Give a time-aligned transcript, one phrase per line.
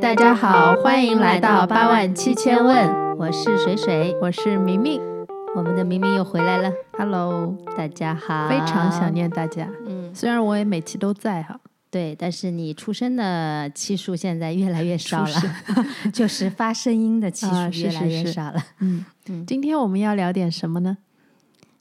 [0.00, 4.98] 大家好，欢迎来到八万七千问，我是水水，我是明明，
[5.54, 6.72] 我们的明明又回来了。
[6.92, 9.12] Hello，大家好，非常想。
[9.12, 9.68] 念大家。
[9.86, 11.60] 嗯，虽然我也每期都在哈，
[11.90, 15.42] 对，但是你出生的期数现在越来越少了，
[16.14, 18.64] 就是发声音的期数越来是是越少了。
[18.78, 19.04] 嗯，
[19.46, 20.96] 今天我们要聊点什么呢？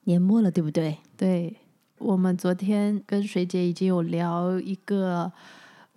[0.04, 0.98] 年末了，对不对？
[1.15, 1.55] 对
[1.99, 5.31] 我们昨天跟水姐已经有聊一个，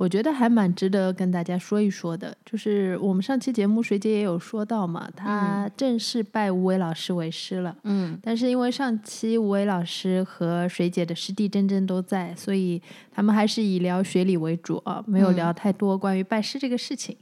[0.03, 7.77] 我觉得还蛮值得跟大家说一说的，就是我们上期节目水姐也有说到嘛，她正式拜吴伟老师为师了。
[7.85, 17.17] 嗯但是因为上期吴伟老师和水姐的师弟珍珍都在，所以他们还是以聊学理为主啊，没有嗯聊太多关于拜师这个事情。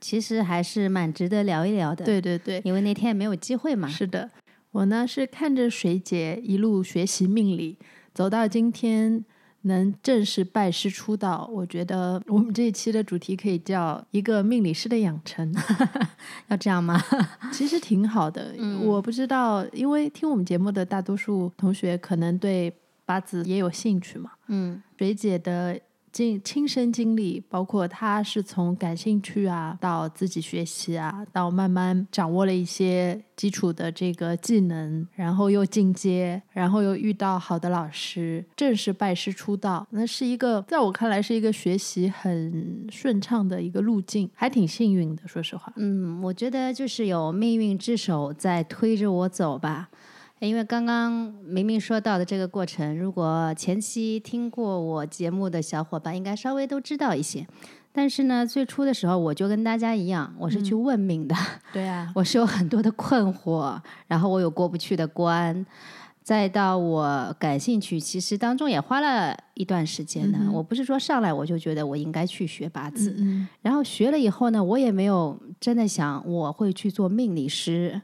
[0.00, 3.86] 其实还是蛮值得聊一聊的。，对对对，因为那天也没有机会嘛。
[3.86, 4.30] 是的，
[4.70, 7.76] 我呢是看着水姐一路学习命理，
[8.14, 9.22] 走到今天
[9.62, 15.54] 能正式拜师出道，我觉得我们这一期的主题可以叫一个命理师的养成，
[16.48, 17.00] 要这样吗？
[17.52, 18.54] 其实挺好的。
[18.58, 22.72] 嗯我不知道，因为听我们节目的大多数同学可能对
[23.04, 24.30] 八字也有兴趣嘛。
[24.48, 25.78] 嗯水姐的
[26.12, 45.72] 经亲身经历，包括他是从感兴趣啊，到自己学习啊，到慢慢掌握了一些基础的这个技能，然后又进阶，然后又遇到好的老师，正式拜师出道，那是一个在我看来是一个学习很顺畅的一个路径，还挺幸运的，说实话。
[45.76, 49.88] 嗯，我觉得就是有命运之手在推着我走吧。
[50.46, 51.12] 因为刚刚
[51.44, 57.46] 明明说到的这个过程，如果前期听过我节目的小伙伴，应该稍微都知道一些。
[57.92, 61.34] 但是呢，最初的时候我就跟大家一样，我是去问命的，
[61.72, 65.64] 对啊，我是有很多的困惑，然后我有过不去的关，
[66.24, 70.38] 再到我感兴趣，其实当中也花了一段时间呢。
[70.40, 78.00] 嗯我不是说上来我就觉得我应该去学八字，嗯然后学了以后呢，我也没有真的想我会去做命理师，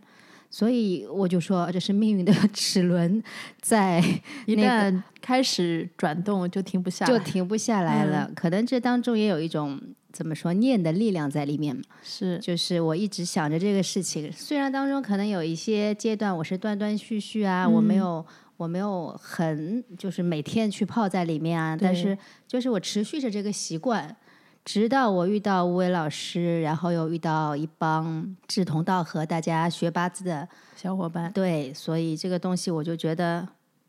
[0.51, 3.23] 所以我就说这是命运的 齿轮
[3.61, 4.01] 在
[4.47, 8.31] 一那个旦开始转动就停不下来，就停不下来了。
[8.35, 9.79] 可能这当中也有一种
[10.11, 11.79] 怎么说念的力量在里面。
[12.03, 18.25] 是就是我一直想着这个事情，虽然当中可能有一些阶段我是断断续续啊，我没有
[18.57, 22.17] 我没有很就是每天去泡在里面啊，但是
[22.47, 24.17] 就是我持续着这个习惯，
[24.65, 30.47] 直到我遇到吴伟老师，然后又遇到一帮志同道合大家学八字的，
[30.77, 33.49] 小伙伴，对，所以这个东西我就觉得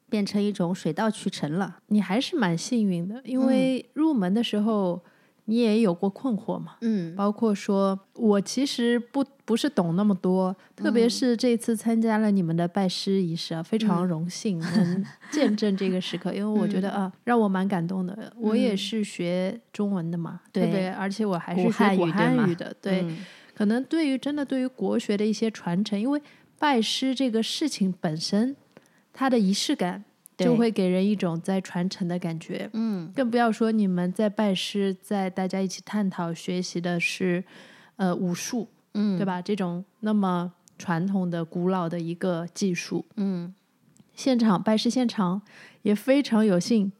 [0.10, 1.78] 变成一种水到渠成了。
[1.88, 5.02] 你还是蛮幸运的，因为入门的时候
[5.50, 7.16] 你也有过困惑嘛，嗯。
[7.16, 18.32] 包括说我其实不不是懂那么多，特别是这次参加了你们的拜师仪式啊，非常荣幸能见证这个时刻，因为我觉得啊，让我蛮感动的。
[18.38, 20.90] 我也是学中文的嘛，对不对对？
[20.90, 23.02] 而且我还是学古汉语的，对。
[23.02, 23.18] 嗯。
[23.56, 26.22] 可能对于真的对于国学的一些传承，因为
[26.58, 28.56] 拜师这个事情本身，
[29.12, 30.06] 它的仪式感
[30.46, 32.70] 就会给人一种在传承的感觉。
[32.74, 33.12] 嗯。
[33.16, 37.44] 更不要说你们在拜师，在大家一起探讨学习的是
[37.98, 39.42] 呃武术，嗯，对吧？
[39.42, 43.54] 这种那么传统的、古老的一个技术，嗯。
[44.16, 45.42] 现场拜师现场
[45.84, 46.92] 也非常有幸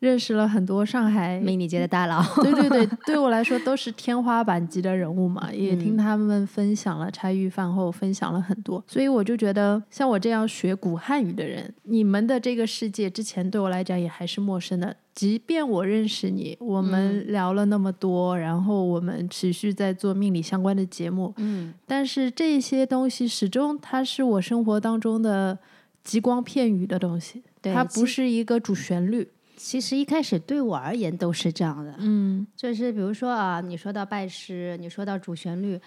[0.00, 2.22] 认识了很多上海命理界的大佬。
[2.42, 14.96] 对对对， 对我来说都是天花板级的人物嘛，也听他们分享了茶余饭后分享了很多，所以我就觉得像我这样学古汉语的人，你们的这个世界之前对我来讲也还是陌生的。
[15.14, 25.58] 即便我认识你，我们聊了那么多，然后我们持续在做命理相关的节目，嗯但是这些东西始终它是我生活当中的
[26.04, 29.28] 极光片语的东西，对它不是一个主旋律。
[29.58, 35.78] 其实一开始对我而言都是这样的，嗯就是比如说啊，你说到拜师，你说到主旋律，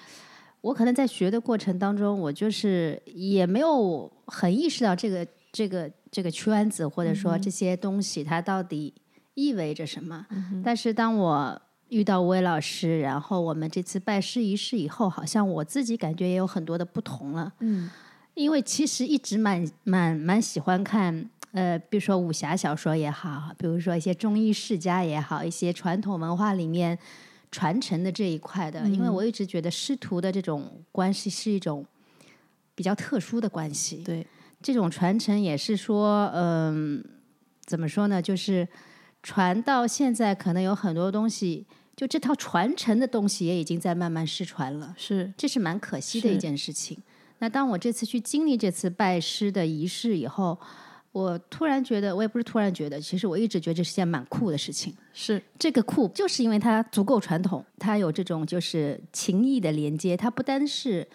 [0.60, 8.94] 我可能在学的过程当中，我就是也没有很意识到这个这个这个圈子或者说这些东西它到底
[9.34, 10.28] 意味着什么。
[10.64, 17.54] 但是当我遇到吴伟老师，然后我们这次拜师仪式以后，好像我自己感觉也有很多的不同了。
[17.60, 17.90] 嗯
[18.34, 26.98] 因为其实一直蛮蛮蛮喜欢看，呃，比如说武侠小说也好，比如说一些中医世家也好，一些传统文化里面
[27.52, 31.86] 传承的这一块的，因为我一直觉得师徒的这种关系是一种
[32.74, 33.98] 比较特殊的关系。
[33.98, 34.26] 对，
[34.62, 37.04] 这种传承也是说，嗯、
[37.66, 38.22] 怎么说呢？
[38.22, 38.66] 就是
[39.22, 41.66] 传到现在，可能有很多东西，
[41.98, 44.96] 就这套传承的东西也已经在慢慢失传了。
[44.98, 46.98] 是这是蛮可惜的一件事情。
[47.40, 50.58] 那当我这次去经历这次拜师的仪式以后，
[51.12, 54.96] 我突然觉得，我也不是突然觉得，其实我一直觉得这是件蛮酷的事情。
[55.14, 61.06] 是这个酷，就是因为它足够传统，它有这种就是情谊的连接，它不单是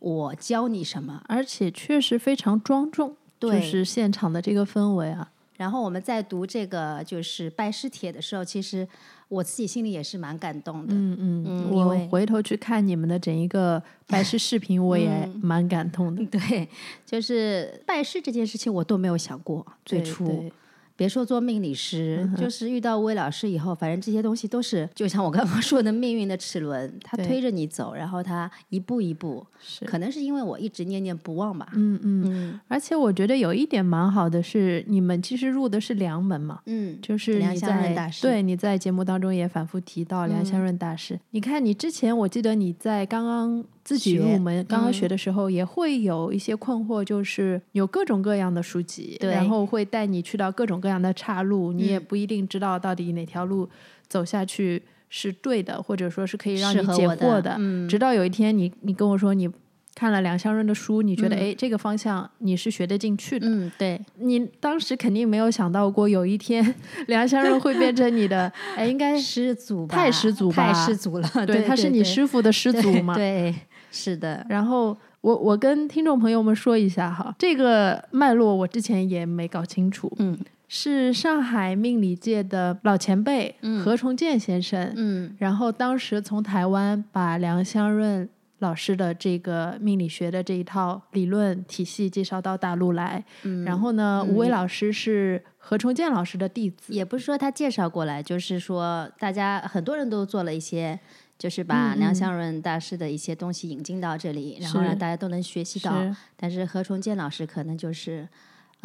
[0.00, 5.30] 我教你什么，而且确实非常庄重，对就是现场的这个氛围啊。
[5.56, 8.86] 然后我们在读这个就是拜师帖的时候，其实
[9.28, 10.94] 我自己心里也是蛮感动的。
[10.94, 16.24] 嗯嗯，嗯我回头去看你们的整一个拜师视频，我也蛮感动的。
[16.38, 16.68] 对，
[17.04, 19.66] 就是拜师这件事情，我都没有想过。
[19.84, 20.52] 最对初，对
[20.96, 29.44] 别说做命理师，就是遇到魏老师以后，反正这些东西都是，就像我刚刚 说的命运的齿轮，它推着你走，然后它一步一步。
[29.66, 31.68] 是可能是因为我一直念念不忘吧。
[31.74, 36.60] 嗯嗯，嗯而且我觉得有一点蛮好的是，你们其实入的是梁门嘛。
[36.66, 41.18] 嗯，就是你梁相润在大师对你在节目当中也反复提到梁相润大师。
[41.30, 53.66] 你看，你之前我记得你在刚刚自己入门、刚刚学嗯的时候，也会有一些困惑，就是有各种各样的书籍，对然后会带你去到各种各样的岔路，你也嗯不一定知道到底哪条路
[54.06, 59.48] 走下去是对的，或者说是可以让你解惑的嗯直到有一天你你跟我说你。
[59.96, 66.74] 看了梁湘润的书，你觉得嗯哎、这个方向你是学得进去的，嗯，对，你当时肯定没有想到过，有一天
[67.06, 71.30] 梁湘润会变成你的， 哎，应该师祖吧，太师祖太吧师祖了。
[71.46, 73.14] 对，他是你师傅的师祖对嘛。
[73.14, 73.54] 对，
[73.92, 80.36] 是的，然后我我跟听众朋友们说一下哈，这个脉络我之前也没搞清楚，嗯
[80.76, 83.54] 是上海命理界的老前辈、
[83.84, 88.28] 何崇建先生，嗯然后当时从台湾把梁湘润
[88.58, 96.92] 老师的这个命理学的这一套理论体系介绍到大陆来，嗯，然后呢，吴伟老师是何崇建老师的弟子。
[96.92, 100.98] 也不是说他介绍过来，就是说大家很多人都做了一些。
[101.36, 106.00] 就是把梁湘润大师的一些东西引进到这里，然后让大家都能学习到。
[106.00, 108.26] 是但是何崇建老师可能就是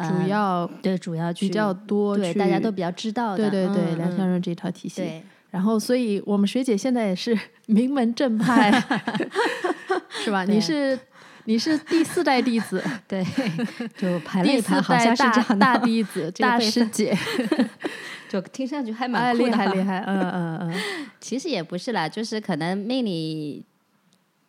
[0.08, 5.02] 主呃要对主要去比较多对大家都比较知道的，对对对梁相润这套体系。
[5.02, 7.36] 对然后，所以我们学姐现在也是
[7.66, 8.70] 名门正派，
[10.24, 10.44] 是吧？
[10.44, 10.96] 你是
[11.46, 13.24] 你是第四代弟子， 对，
[13.96, 17.16] 就排了第四一排，好代像是这大样的，大弟子、大师姐，
[18.28, 19.36] 就听上去还哎，蛮。
[19.38, 20.74] 厉害厉害，嗯嗯嗯，
[21.20, 23.64] 其实也不是啦，就是可能命理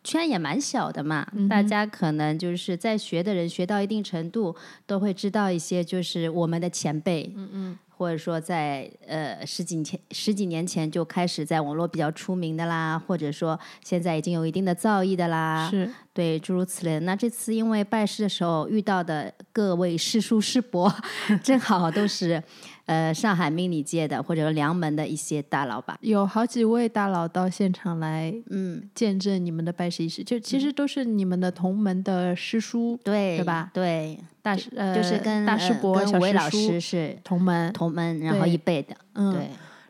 [0.04, 4.54] 圈也蛮小的嘛，嗯大家可能就是在学的人学到一定程度，
[4.86, 15.88] 都会知道一些就是我们的前辈，嗯嗯，或者说在呃十几年前十几年前就开始在网络比较出名的啦，或者说现在已经有一定的造诣的啦，是。
[16.14, 17.00] 对，诸如此类的。
[17.00, 20.94] 那这次因为拜师的时候遇到的各位师叔师伯，
[21.42, 22.42] 正好都是
[22.92, 25.96] 呃上海命理界的或者梁门的一些大佬吧。
[26.02, 33.70] 有好几位大佬到现场来嗯，见证你们的拜师仪式，就其实都是你们的同门的师叔，对，对吧？
[33.72, 38.94] 对，大师呃，就是跟大师呃伯、小跟韦老叔师是同门，同门，然后一辈的。
[39.14, 39.48] 嗯，对，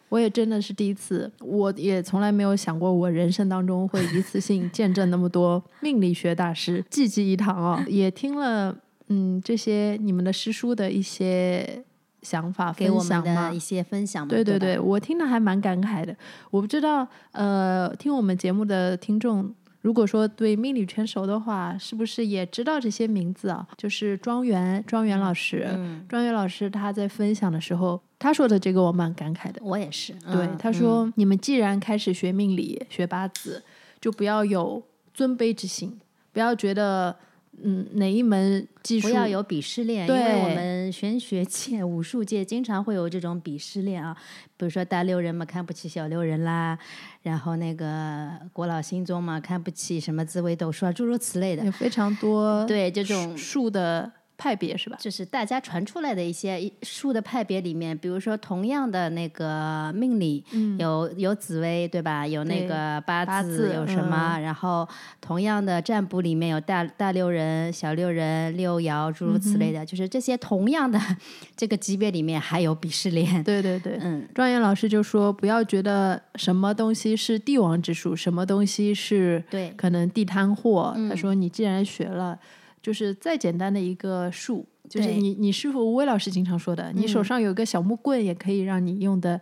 [0.09, 7.83] 我也真的是第一次，我也从来没有想过我人生当中会一次性见证那么多命理学大师，济济一堂哦。
[7.89, 8.77] 也听了
[9.09, 11.83] 嗯这些你们的师叔的一些
[12.23, 13.59] 想法给我们的一。
[13.59, 14.27] 些分享。
[14.27, 16.15] 对吧对对对，我听的还蛮感慨的。
[16.51, 23.67] 我不知道，呃，听我们节目的听众，如果说对命理全熟的话，是不是也知道这些名字啊？
[23.77, 29.61] 就是庄园，庄园老师，嗯，庄园老师他在分享的时候，他说的这个我蛮感慨的。
[29.63, 30.13] 我也是。
[30.15, 33.63] 对，嗯他说、你们既然开始学命理、学八字，
[34.01, 34.83] 就不要有
[35.15, 36.01] 尊卑之心，
[36.33, 37.17] 不要觉得
[37.61, 44.17] 嗯哪一门技术不要有鄙视链，因为我们玄学界、武术界经常会有这种鄙视链啊，
[44.57, 46.79] 比如说大六人嘛看不起小六人啦，
[47.23, 51.65] 然后那个国老星宗嘛看不起什么紫微斗数啊，诸如此类的。
[51.65, 54.11] 有非常多对，这种术的
[54.43, 54.97] 派别是吧？
[55.01, 60.43] 就是大家传出来的一些一术的派别里面，比如说同样的那个命理，
[60.81, 62.27] 有有紫薇对吧？
[62.27, 64.37] 有那个八八字，有什么？
[64.41, 64.89] 然后
[65.21, 70.99] 同样的占卜里面有大大六人、小六人、六爻诸如此类的，就是这些同样的
[71.57, 73.45] 这个级别里面还有鄙视链。
[73.45, 73.97] 对对对。
[74.01, 80.93] 嗯，庄严老师就说，不要觉得什么东西是帝王之术，什么东西是对可能地摊货。
[80.97, 82.39] 嗯他说，你既然学了，
[82.83, 89.41] 就是再简单的一个术，就是你你师傅吴伟老师经常说的，你手上有个小木棍，也可以让你用的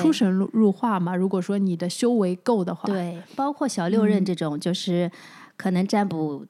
[0.00, 1.16] 出神入入化嘛。
[1.16, 4.10] 如果说你的修为够的话，对，包括小六嗯。
[4.10, 5.10] 壬这种，就是
[5.56, 6.46] 可能占卜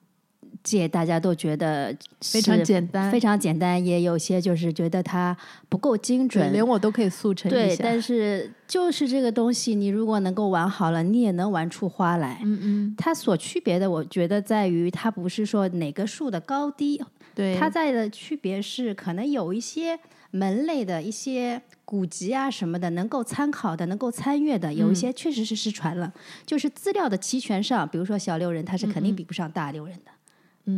[0.63, 5.37] 界大家都觉得非常简单，非常简单，也有些就是觉得它
[5.69, 6.53] 不够精，准。
[6.53, 7.83] 连我都可以速成一对，下。
[7.83, 12.41] 但是就是这个东西，你如果能够玩好了，你也能玩出花来。
[12.45, 17.03] 嗯嗯，它所区别的，我觉得在于它不是说哪个数的高低
[17.35, 19.99] 对，它在的区别是可能有一些
[20.31, 26.13] 门类的一些古籍啊什么的能够参考的、能够参阅的，有一些确实是失传了。
[26.47, 30.11] 就是资料的齐全上，比如说小六人，他是肯定比不上大六人的。
[30.11, 30.13] 嗯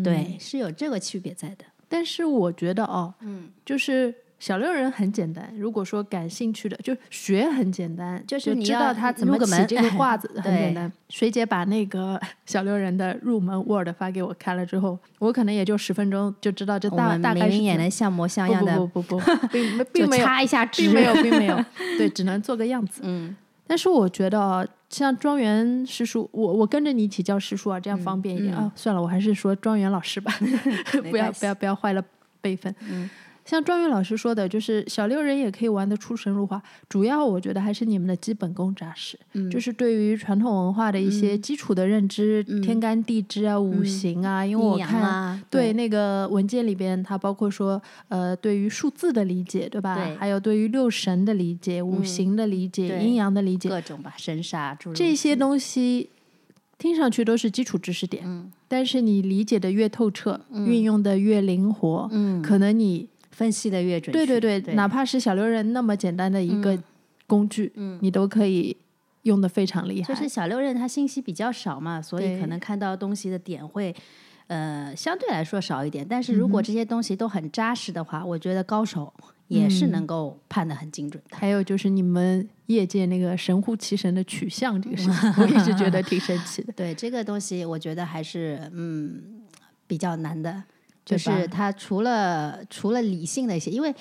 [0.03, 1.65] 对，是有这个区别在的。
[1.89, 5.55] 但是我觉得哦，嗯，就是小六人很简单。
[5.57, 10.91] 如果说感兴趣的，就学很简单，就是你要知道他怎么起这个 褂子很简单。
[11.09, 21.65] 水姐把那个 小六人的入门 Word 发给我看了之后，我可能也就十分钟就知道这大大概是怎么也能像模像样的，不不不不不， 并没并没有插一下纸，并没有，并没有，
[21.97, 23.03] 对，只能做个样子。
[23.05, 23.37] 嗯，
[23.67, 28.73] 但是我觉得啊，像庄园师叔，我我跟着你一起叫师叔啊，这样方便一点、嗯啊。
[28.77, 30.33] 算了，我还是说庄园老师吧，
[31.11, 32.05] 不要不要不要坏了
[32.41, 32.73] 辈分。
[32.89, 33.11] 嗯
[33.45, 45.03] 像庄云老师说的，就是小六人也可以玩得出神入化，主要我觉得还是你们的基本功扎实，嗯就是对于传统文化的一些基础的认知，天干地支啊、五行啊，因为我看。
[45.03, 49.95] 啊，对那个文件里边，它包括说，呃，对于数字的理解，对吧？
[49.95, 56.09] 对还有对于六神的理解、五行的理解、对阴阳的理解，各种吧，神煞这些东西
[56.79, 66.79] 听上去都是基础知识点，嗯但是你理解的越透彻，运用的越灵活，嗯，可能你分析的越准确，对对对，对哪怕是小六壬那么简单的一个
[67.27, 68.77] 工具，嗯你都可以
[69.23, 70.09] 用的非常厉害。
[70.09, 73.95] 就是小六壬它信息比较少嘛，所以可能看到东西的点会。
[74.47, 79.11] 呃，相对来说少一点，但是如果这些东西都很扎实的话，我觉得高手
[79.49, 81.37] 也是能够判的很精准的。
[81.39, 86.71] 还有就是你们业界那个神乎其神的取向这个事情， 我一直觉得挺神奇的。
[86.75, 89.43] 对这个东西，我觉得还是嗯
[89.87, 90.63] 比较难的，
[91.05, 93.95] 就是它除了除了理性的一些，因为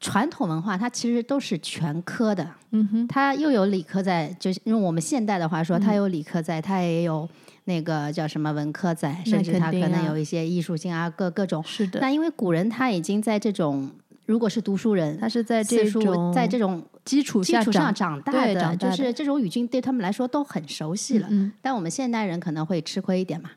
[0.00, 7.28] 传统文化它其实都是全科的，嗯哼，它又有理科在，就是用我们现代的话说，它有理科在，它也有
[7.64, 11.62] 那个叫什么文科在，甚至它肯定啊可能有一些艺术性啊，各各种。
[11.64, 13.88] 是的，那因为古人他已经在这种，
[14.26, 21.28] 如果是读书人，他是在这种在这种基础基础上长大对的，就是这种语境对他们来说都很熟悉了。
[21.30, 23.50] 嗯，但我们现代人可能会吃亏一点嘛？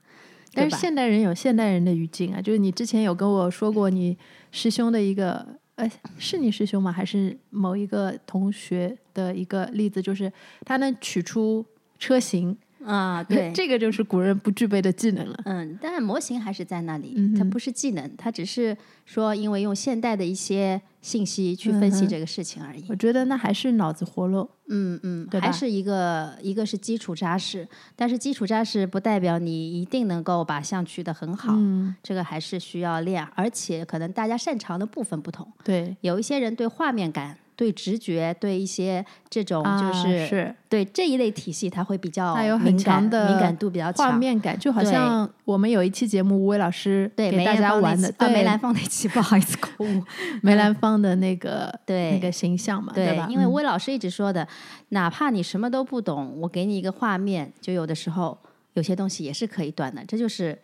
[0.55, 4.17] 但是现代人有现代人的语境啊，就是你之前有跟我说过，你
[4.51, 5.45] 师兄的一个，
[5.75, 6.91] 呃，是你师兄吗？
[6.91, 10.31] 还是某一个同学的一个例子，就是
[10.65, 11.65] 他能取出
[11.99, 15.39] 车型，啊， 对，这个就是古人不具备的技能了。
[15.45, 22.85] 嗯，但是模型还是在那里，它不是技能，它只是说因为用现代的一些信息去分析这个事情而已。
[22.89, 37.37] 我觉得那还是脑子活络，嗯嗯，还是一个一个是基础扎实，但是基础扎实不代表你一定能够把象取得很好，嗯，这个还是需要练，而且可能大家擅长的部分不同，对，有一些人对画面感。
[37.55, 39.91] 对直觉，对一些这种就啊
[40.27, 44.11] 是,、对这一类体系，它会比较它有很敏感强的敏感度比较强。
[44.11, 50.03] 画面感，就好像我们有一期节目，吴伟老师对给大家玩的，期啊，梅兰芳那期，不好意思，口误。
[50.41, 53.25] 梅兰芳的那个 对那个形象嘛，对吧？
[53.29, 54.47] 嗯因为魏老师一直说的，
[54.89, 58.37] 哪怕你什么都不懂，我给你一个画面，就有的时候
[58.73, 60.57] 有些东西也是可以断的，这就是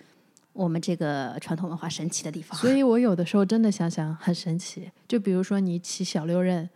[0.51, 2.59] 我们这个传统文化神奇的地方。
[2.59, 6.69] 所以 我有的时候真的想想很神奇，就比如说你起小六壬，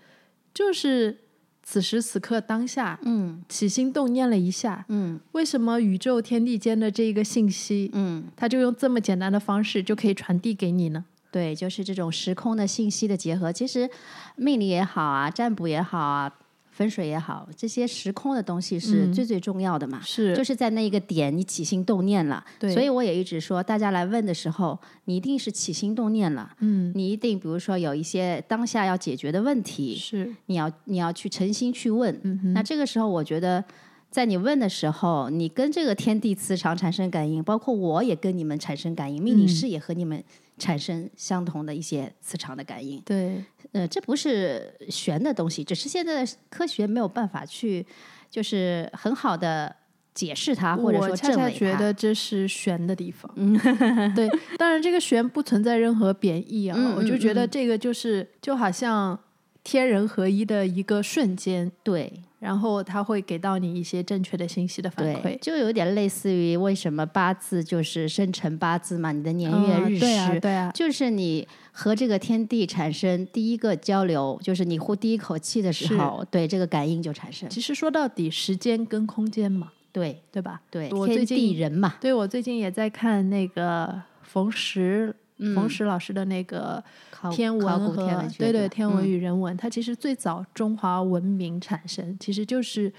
[0.55, 1.19] 就是
[1.62, 3.43] 此时此刻当下嗯。
[3.47, 5.19] 起心动念了一下，嗯。
[5.33, 11.05] 为什么宇宙天地间的这一个信息，嗯，它就用这么简单的方式就可以传递给你呢？
[11.29, 13.89] 对，就是这种时空的信息的结合，其实
[14.38, 16.33] 命理也好啊，占卜也好啊，
[16.75, 19.13] 风水也好，这些时空的东西是嗯。
[19.13, 20.01] 最最重要的嘛。
[20.03, 20.36] 是。
[20.36, 22.74] 就是在那一个点，你起心动念了，对。
[22.74, 32.13] 所以我也一直说，大家来问的时候，你一定是起心动念了，嗯，你一定比如说有一些当下要解决的问题，是，你要你要去诚心去问。
[32.24, 33.63] 嗯哼，那这个时候，我觉得
[34.12, 39.48] 在你问的时候，你跟这个天地磁场产生感应，包括我也跟你们产生感应，命理嗯。
[39.48, 40.22] 师也和你们
[40.57, 43.01] 产生相同的一些磁场的感应。
[43.01, 47.85] 对，呃，这不是玄的东西，只是现在的科学没有办法去，
[48.29, 49.75] 就是很好的
[50.13, 51.57] 解释它，或者说我恰恰证伪它。
[51.57, 53.29] 觉得这是玄的地方。
[54.15, 59.19] 对，当然这个玄不存在任何贬义啊，嗯我就觉得这个就是就好像
[59.65, 65.38] 天人合一的一个瞬间，对然后他会给到你一些正确的信息的反馈，。
[65.39, 77.50] 就有点类似于为什么八字就是生辰八字嘛，你的年月日时，嗯对啊，对啊，就是你和这个天地产生第一个交流，就是你呼第一口气的时候，对这个感应就产生。
[77.50, 80.62] 其实说到底，时间跟空间嘛，对对吧？
[80.69, 85.15] 对，我最天地近人嘛，对我最近也在看那个冯石。
[85.38, 86.84] 冯嗯石老师的那个
[87.32, 92.92] 天文和对对天文嗯与人文，它其实最早中华文明产生，其实就是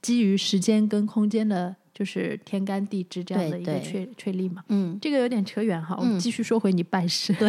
[0.00, 4.62] 基于时间跟空间的，就是天干地支这样的一个确确立嘛。
[4.68, 7.32] 嗯，这个有点扯远哈，我们嗯继续说回你拜师。
[7.38, 7.48] 对，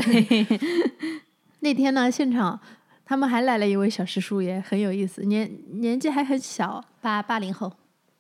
[1.60, 2.60] 那天呢，现场
[3.06, 7.72] 他们还来了一位小师叔，也很有意思，年年纪还很小，八八零后，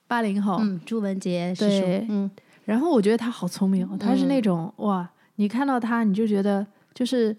[0.08, 0.58] 八零后。
[0.62, 2.32] 嗯，朱文杰师对叔，嗯
[2.66, 5.10] 然后我觉得他好聪明哦，他是那种、哇，
[5.42, 7.36] 你看到他你就觉得就是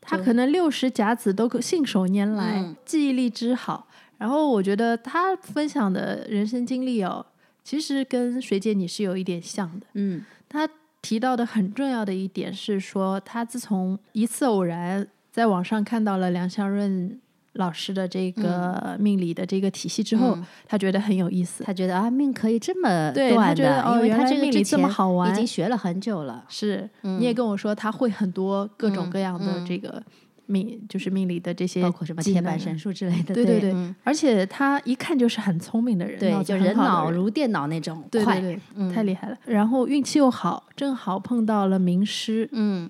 [0.00, 3.88] 他可能六十甲子都可信手拈来，嗯记忆力之好。
[4.18, 7.26] 然后我觉得他分享的人生经历哦，
[7.64, 9.86] 其实跟水姐你是有一点像的。
[9.94, 10.68] 嗯他
[11.02, 17.18] 提到的很重要的一点是说，他自从一次偶然在网上看到了梁湘润
[17.54, 20.46] 老师的这个命理的这个体系之后，嗯。
[20.66, 21.64] 他觉得很有意思。
[21.64, 25.32] 他觉得啊，命可以这么对他断觉得的，因为他这个之命理这么前好玩。
[25.32, 26.44] 已经学了很久了。
[26.48, 29.66] 是，你也跟我说他会很多各种嗯各样的嗯。
[29.66, 30.02] 这个
[30.46, 32.78] 命，就是命理的这些，包括什么铁板神。
[32.78, 33.72] 术之类的，对对对。
[33.72, 33.94] 嗯。
[34.04, 38.92] 而且他一看就是很聪明的人，对，就人脑如电脑那种快，对对对，嗯。
[38.92, 39.36] 太厉害了。
[39.46, 42.88] 然后运气又好，正好碰到了名师，嗯，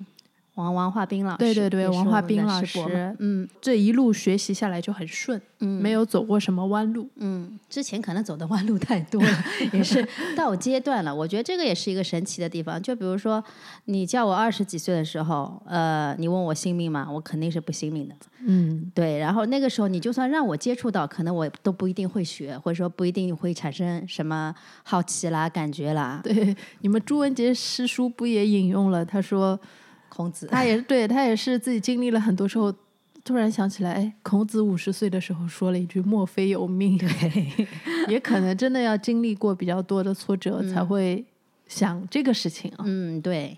[0.54, 7.08] 王王化斌老师，对对对王化我们的斌老师嗯这一路学习下来就很顺，嗯，没有走过什么弯路。
[7.16, 11.14] 嗯，之前可能走的弯路太多了， 也是 到阶段了。
[11.14, 12.82] 我觉得这个也是一个神奇的地方。
[12.82, 13.42] 就比如说，
[13.86, 17.08] 你叫我二十几岁的时候，呃，你问我信命吗？
[17.10, 18.14] 我肯定是不信命的。
[18.44, 26.20] 嗯，对，然后那个时候你就算让我接触到，可能我都不一定会学，或者说不一定会产生什么好奇啦、感觉啦。
[26.24, 29.04] 对，你们朱文杰师叔不也引用了？
[29.04, 29.58] 他说
[30.10, 32.70] 孔子，他也是对他也是自己经历了很多时候，
[33.24, 37.66] 突然想起来，哎，孔子五十岁的时候说了一句“莫非有命”，对，
[38.12, 41.24] 也可能真的要经历过比较多的挫折，才会
[41.66, 42.84] 想这个事情啊。
[42.86, 43.56] 嗯，对，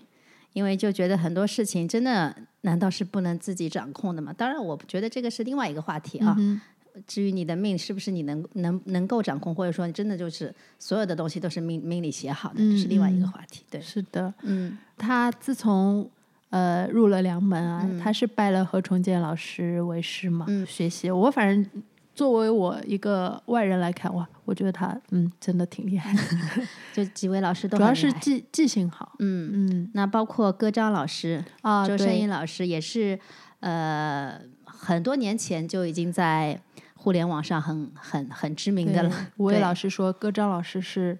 [0.53, 4.31] 因为就觉得很多事情真的难道是不能自己掌控的吗？
[4.31, 6.35] 当然，我觉得这个是另外一个话题啊。
[6.37, 6.61] 嗯
[7.07, 13.63] 至于你的命是不是你能能能够掌控，或者说你真的就是所有的东西都是命命里写好的，这是另外一个嗯话题。
[13.67, 16.07] 对，，是的，嗯他自从
[16.53, 17.97] 呃入了梁门啊，嗯。
[17.99, 20.63] 他是拜了何崇建老师为师嘛，嗯。
[20.67, 21.09] 学习。
[21.09, 26.13] 我反正作为我一个外人来看，哇，我觉得他嗯真的挺厉害。
[26.13, 26.21] 的，
[26.93, 29.13] 就几位老师都主要是记记性好。
[29.17, 29.91] 嗯，嗯。
[29.95, 33.19] 那包括歌章老师、啊，周对声英老师也是，
[33.61, 36.59] 呃，很多年前就已经在
[36.93, 39.11] 互联网上很很很知名的了。
[39.37, 39.61] 吴伟对。
[39.61, 41.17] 老师说，歌章老师是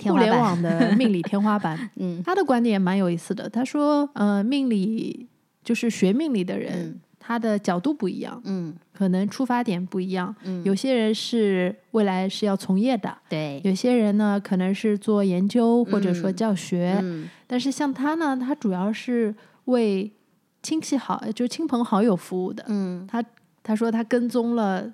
[0.00, 1.90] 互联网的 命理天花板。
[1.96, 3.48] 嗯他的观点也蛮有意思的。
[3.48, 5.26] 他说，呃，命理
[5.64, 10.34] 就是学命理的人，嗯他的角度不一样，嗯可能出发点不一样。
[10.44, 16.98] 嗯，有些人是未来是要从业的，对，有些人呢可能是做研究或者说嗯教学。
[17.02, 19.34] 嗯但是像他呢，他主要是
[19.66, 20.10] 为
[20.62, 22.64] 亲戚好，就是亲朋好友服务的。
[22.68, 23.06] 嗯，
[23.62, 24.92] 他说他跟踪了。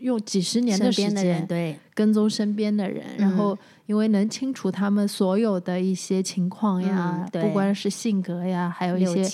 [0.00, 9.24] 用几十年的时间对，跟踪身边的人，然嗯后因为能清楚他们所有的一些情况呀，嗯不管是性格呀，还有一些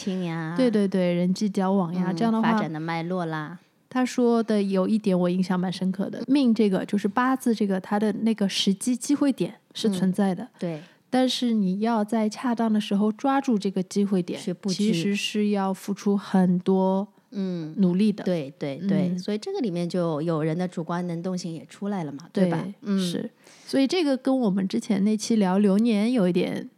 [0.56, 3.58] 对对对人际交往呀，嗯这样的话发展，的脉络啦，
[3.90, 19.18] 他说的有一点我印象蛮深刻的，命这个就是八字这个，它的那个时机机会点是嗯存在的，对，但是你要在恰当的时候抓住这个机会点其实是要付出很多嗯，努力的，对对对，嗯。
[19.18, 22.64] 所以这个里面就有人的主观能动性也出来了嘛，对吧？
[22.82, 23.30] 嗯，是，
[23.66, 26.68] 所以这个跟我们之前那期聊流年有一点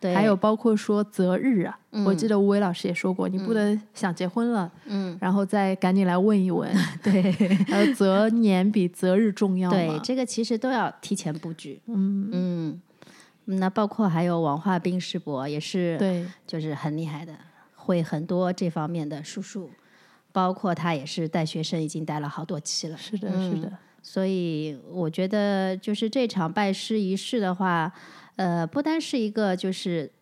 [0.00, 6.70] 对，还有包括说择日啊，我记嗯得吴伟老师也说过，你不能想结婚了，嗯，然后再赶紧来问一问。
[7.02, 7.22] 对。
[7.64, 12.80] 还有择年比择日重要对，这个其实都要提前布局，嗯，嗯。
[13.48, 17.32] 那包括还有王化斌师伯也是，对，就是很厉害的，
[17.76, 19.70] 会很多这方面的术数，
[20.36, 23.72] 包括他也是带学生已经带了好多期了，是的，嗯是的，
[24.02, 27.90] 所以我觉得，就是这场拜师仪式的话，
[28.36, 30.12] 呃，不单是一个就是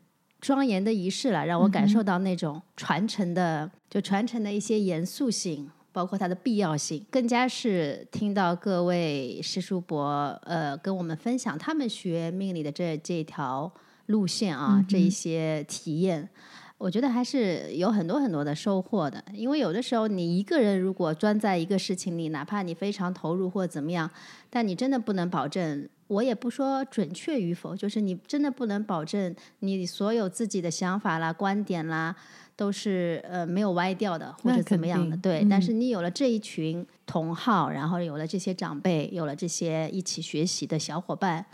[0.40, 13.68] 庄严的仪式了，让我感受到那种传承的，就传承的一些严肃性，包括它的必要性，更加是听到各位师叔伯呃跟我们分享他们学命理的这这条
[14.06, 16.28] 路线啊，这一些体验。
[16.76, 24.10] 我觉得还是有很多很多的收获的，因为有的时候你一个人如果专在一个事情里，哪怕你非常投入或怎么样，
[24.50, 32.14] 但你真的不能保证，我也不说准确与否，就是你真的不能保证你所有自己的想法啦、观点啦，
[32.56, 35.16] 都是呃没有歪掉的或者怎么样的。
[35.16, 41.46] 定对，但嗯是你有了这一群同好，然后有了这些长辈，有了这些一起学习的小伙伴。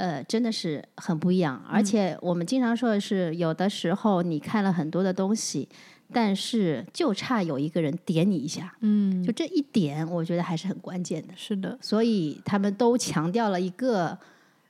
[0.00, 5.68] 呃，真的是很不一样，而且我们经常说的是，有的时候你看了很多的东西，
[6.10, 11.34] 但是就差有一个人点你一下，嗯，就这一点，我觉得还是很关键的。
[11.36, 14.16] 是的，所以他们都强调了一个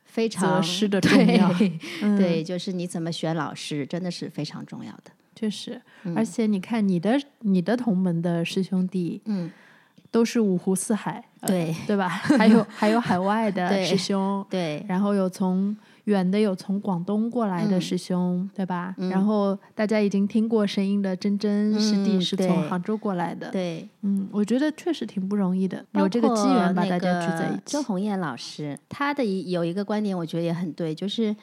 [0.05, 1.79] 非常师的 重要对。
[2.03, 2.19] 嗯。
[2.19, 5.13] 对，就是你怎么选老师，真的是非常重要的。
[5.37, 5.81] 确实，
[6.17, 9.49] 而且你看你的你的同门的师兄弟，嗯，
[10.11, 12.09] 都是五湖四海，呃对对吧？
[12.39, 18.95] 还有 还有海外的师兄，对，然后有从远的，有从广东过来的嗯师兄，对吧？
[19.11, 27.83] 然后大家已经听过声音的真真师弟嗯是从杭州过来的，对，嗯，我觉得确实挺不容易的，有这个机缘把大家聚在一起周。
[27.83, 31.35] 鸿砚老师，他的一有一个观点，我觉得也很对，就是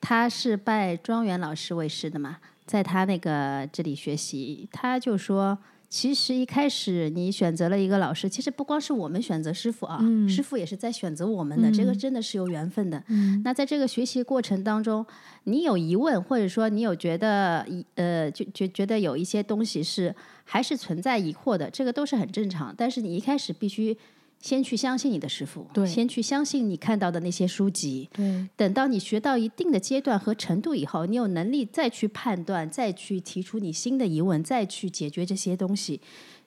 [0.00, 5.56] 他是拜庄园老师为师的嘛，在他那个这里学习，他就说。
[5.90, 13.02] 其实一开始你选择了一个老师，其实不光是我们选择师傅啊，嗯师傅也是在选择我们的，这个真的是有缘分的。
[13.08, 15.04] 嗯那在这个学习过程当中，
[15.44, 22.72] 你有疑问，或者说你有觉得疑呃，就觉觉得有一些东西是还是存在疑惑的，这个都是很正常。
[22.78, 23.96] 但是你一开始必须
[24.40, 25.86] 先去相信你的师傅，对。
[25.86, 28.08] 先去相信你看到的那些书籍。
[28.12, 36.00] 对，等到你学到一定的阶段和程度以后，你有能力再去判断，再去提出你新的疑问，再去解决这些东西，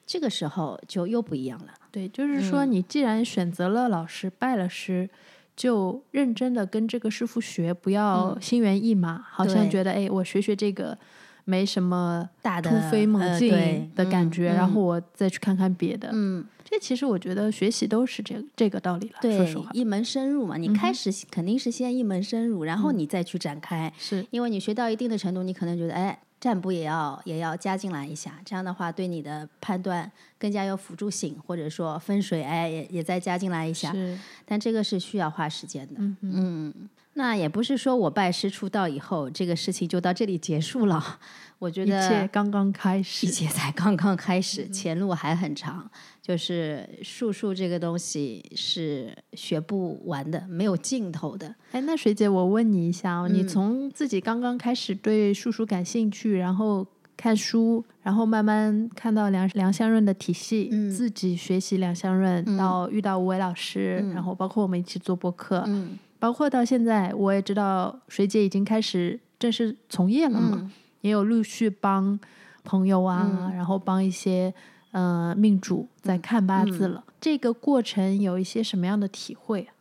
[0.08, 1.67] 这个时候就又不一样了。
[1.91, 2.41] 对，就是嗯。
[2.41, 5.08] 说，你既然选择了老师，拜了师，
[5.56, 10.97] 就认真的跟这个师傅学，不要心猿意马，好像觉得哎，我学学这个
[11.45, 16.10] 没什么大的突飞猛呃进的感觉，然嗯后我再去看看别的。
[16.12, 19.17] 嗯，这其实我觉得学习都是这这个道理了。
[19.21, 26.19] 说对实话，，一门深入嘛，你开始肯定是先一门深入，然后你再去展开，是因为你学到一定的程度，你可能觉得哎。
[26.43, 33.93] 占卜也要也要加进来一下，这样的话对你的判断更加有辅助性，或者说风水哎也也再加进来一下。
[33.93, 35.93] 是，但这个是需要花时间的。
[35.99, 36.73] 嗯嗯
[37.15, 41.19] 那也不是说我拜师出道以后，这个事情就到这里结束了。
[41.60, 43.30] 我觉得一切得刚刚开始一。
[43.30, 45.89] 切才刚刚开始，嗯前路还很长。
[46.21, 51.54] 就是术数这个东西是学不完的，没有尽头的。
[51.71, 56.86] 哎，那水姐，我问你一下哦，你嗯从自己刚刚开始对术数感兴趣，然后
[57.17, 72.17] 看书，然后慢慢看到梁梁相润的体系，嗯自己学习梁相润，到遇到吴伟老师，然后包括我们一起做播客，嗯包括到现在，我也知道水姐已经开始正式从业了嘛，嗯也有陆续帮
[72.63, 74.53] 朋友啊，然后帮一些
[74.91, 77.03] 呃命主在看八字了。
[77.19, 79.75] 这个过程有一些什么样的体会啊？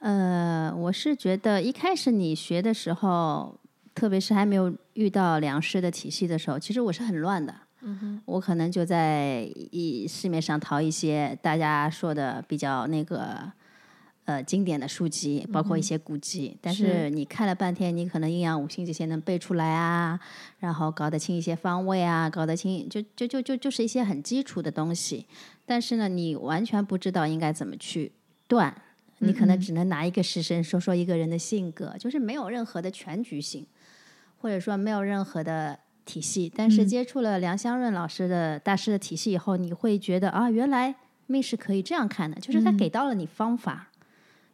[0.00, 3.54] 呃，我是觉得一开始你学的时候，
[3.94, 7.54] 特别是还没有遇到良师的体系的时候，其实我是很乱的。
[8.24, 13.52] 我可能就在一市面上淘一些大家说的比较那个
[14.24, 16.56] 呃经典的书籍，包括一些古籍。
[16.60, 20.18] 但是是你看了半天，你可能阴阳五行这些能背出来啊，
[20.58, 25.26] 然后搞得清一些方位啊，搞得清就就就就就是一些很基础的东西。
[25.66, 28.12] 但是呢，你完全不知道应该怎么去
[28.46, 28.74] 断。
[29.18, 33.64] 你可能只能拿一个时辰说说一个人的性格，就是没有任何的全局性，
[34.38, 36.52] 或者说没有任何的体系。
[36.54, 40.94] 但是接触了梁香润老师的大师的体系以后，你会觉得啊，原来
[41.26, 43.88] 命是可以这样看的，就是他给到了你方法。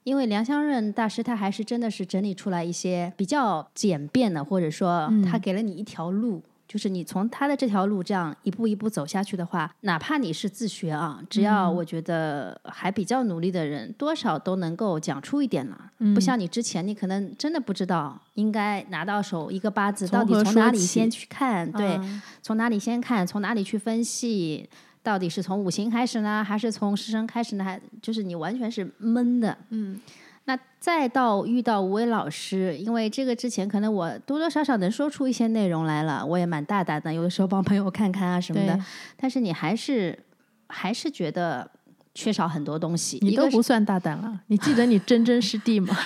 [0.04, 6.42] 因为梁香润大师他还是真的是整理出来一些比较简便的，或者说他给了你一条路。
[6.70, 15.76] 就是你从他的这条路这样一步一步走下去的话，哪怕你是自学啊，只要我觉得还比较努力的人，多少都能够讲出一点来。
[16.14, 24.70] 不像你之前，你可能真的不知道应该拿到手一个八字到底从哪里先去看，对，啊从哪里先看，从哪里去分析，
[25.02, 27.64] 到底是从五行开始呢，还是从食神开始呢？
[27.64, 29.56] 还就是你完全是懵的。
[29.70, 29.98] 嗯，
[30.44, 38.78] 那再到遇到吴伟老师，因为这个之前可能我多多少少能说出一些内容来了，我也蛮大胆的，有的时候帮朋友看看啊什么的。
[39.16, 40.18] 但是你还是
[40.68, 41.70] 还是觉得
[42.14, 43.18] 缺少很多东西。
[43.22, 44.40] 你都不算大胆了。
[44.48, 45.96] 你记得你真真师弟吗？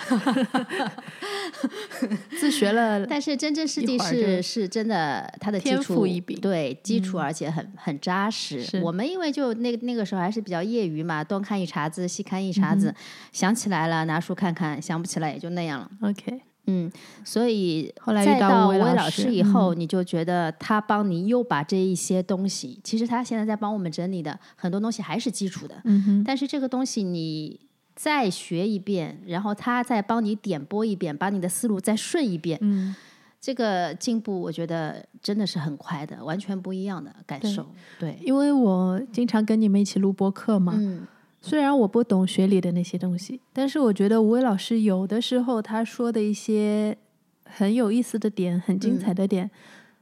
[2.39, 8.81] 自学了， 但是真真师弟是是真的，他的基天础赋异禀对基础而且很、很扎实。
[8.83, 12.95] 我们因为就那那个时候还是比较业余嘛，东看一茬子，西看一茬子，
[13.33, 15.91] 想起来了拿书看看，想不起来也就那样了。
[16.03, 16.91] OK，嗯，
[17.25, 25.83] 所以后来遇再到到吴伟老老师以后，你就觉得他帮你又把这一些东西，其实他现在在帮我们整理的很多东西还是基础的，
[26.25, 27.61] 但是这个东西你
[27.95, 32.95] 再学一遍，然后他再帮你点拨一遍，把你的思路再顺一遍，嗯，
[33.41, 37.67] 这个进步我觉得真的是很快的，完全不一样的感受。
[38.01, 41.07] 对，因为我经常跟你们一起录播课嘛，嗯
[41.45, 46.97] 虽然我不懂学理的那些东西，但是我觉得吴伟老师有的时候他说的一些
[47.45, 49.51] 很有意思的点、很精彩的点，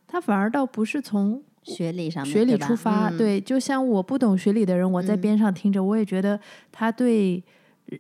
[0.07, 3.19] 他反而倒不是从学理上学理出发，嗯。
[3.19, 6.39] 对，就像我不懂学理的人，我在边上听着，我也觉得
[6.71, 7.43] 他对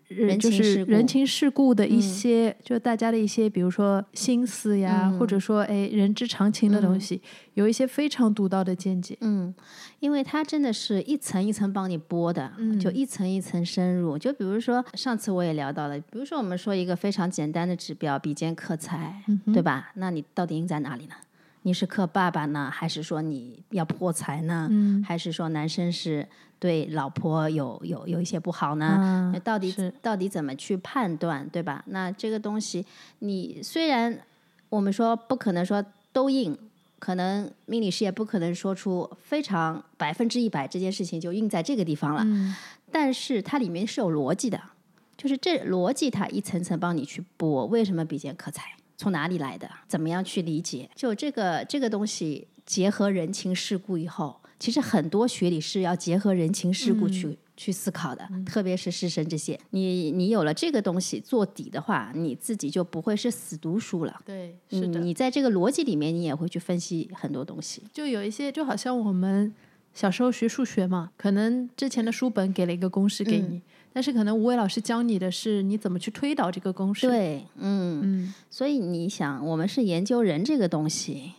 [0.08, 7.20] 人就是情世故人情世故的一些，就大家的一些，比如说心思呀，嗯或者说哎人之常情的东西，
[7.54, 9.16] 有一些非常独到的见解。
[9.20, 9.54] 嗯，
[10.00, 14.16] 因为它真的是一层一层帮你剥的，就嗯一层一层深入。
[14.16, 19.90] 就比如说上次我也聊到了，比如说我们说一个非常简单的指标，比肩克财，嗯对吧？
[19.96, 21.14] 那你到底应在哪里呢？
[21.64, 24.66] 你是克爸爸呢，还是说你要破财呢？
[24.70, 26.26] 嗯还是说男生是
[26.62, 29.34] 对老婆有有有一些不好呢？
[29.42, 31.82] 到底是到底怎么去判断，对吧？
[31.88, 32.86] 那这个东西，
[33.18, 34.16] 你虽然
[34.68, 36.56] 我们说不可能说都应，
[37.00, 42.54] 可能命理师也不可能说出非常百分之一百这件事情就应在这个地方了，嗯
[42.92, 44.60] 但是它里面是有逻辑的，
[45.16, 64.20] 就是这逻辑它一层层帮你去剥，为什么比肩克财，从哪里来的，怎么样去理解，就这个这个东西结合人情世故以后，其实很多学理是要结合人情世故去、去思考的，特别是师生这些，你你有了这个东西做底的话，你自己就不会是死读书了。
[64.24, 67.82] 对，是的，嗯你在这个逻辑里面，你也会去分析很多东西。
[67.92, 69.52] 就有一些，就好像我们
[69.92, 73.60] 小时候学数学嘛，可能之前的书本给了一个公式给你，
[73.92, 81.32] 但是可能吴伟老师教你的是你怎么去推导这个公式。，对，嗯，嗯，所以你想，我们是研究人这个东西，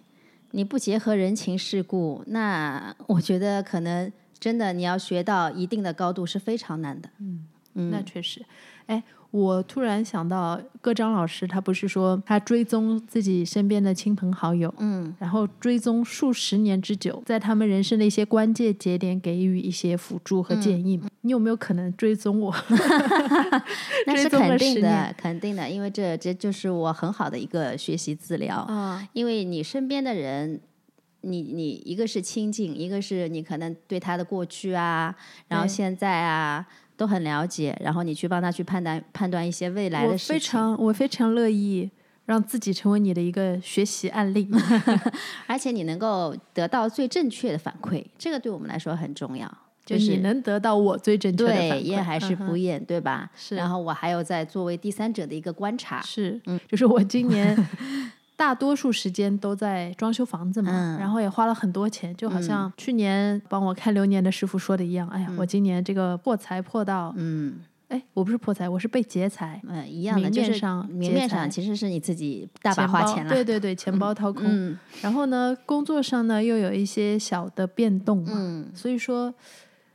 [0.55, 7.09] 你不结合人情世故，那我觉得可能真的你要学到一定的高度是非常难的。
[7.19, 8.45] 嗯那确实。
[8.85, 21.09] 哎，我突然想到，各张老师他不是说他追踪自己身边的亲朋好友，嗯，然后追踪数十年之久，在他们人生的一些关键节点给予一些辅助和建议吗？
[21.21, 22.53] 你有没有可能追踪我？
[24.05, 28.57] 那是肯定的，肯定的，因为这这就是我很好的一个学习资料。
[28.57, 30.61] 啊，因为你身边的人，
[31.21, 35.15] 你你一个是亲近，一个是你可能对他的过去啊，
[35.47, 36.67] 然后现在啊
[37.03, 40.33] 都很了解，然后你去帮他去判断判断一些未来的事情。
[40.35, 41.91] 非常我非常乐意
[42.25, 44.47] 让自己成为你的一个学习案例。
[45.45, 49.51] 而且你能够得到最正确的反馈，这个对我们来说很重要。
[49.85, 53.29] 就是你能得到我最正确的反对馈，验还是不验，对吧？
[53.35, 56.01] 是然后我还有在作为第三者的一个观察。
[56.01, 57.53] 是，嗯就是我今年
[58.35, 60.97] 大多数时间都在装修房子嘛，嗯。
[60.99, 67.61] 然后也花了很多钱，就好像去年帮我看流年的师傅说的一样，哎呀，我今年这个破财破到，嗯。
[67.89, 73.29] 哎，我不是破财，我是被劫财，嗯，一样的，明就是面上明面上其实是你自己大把花钱了。
[73.29, 74.45] 对对对，钱包掏空。
[74.47, 74.75] 嗯。
[75.01, 78.71] 然后呢，工作上呢又有一些小的变动嘛，嗯。
[78.73, 79.31] 所以说，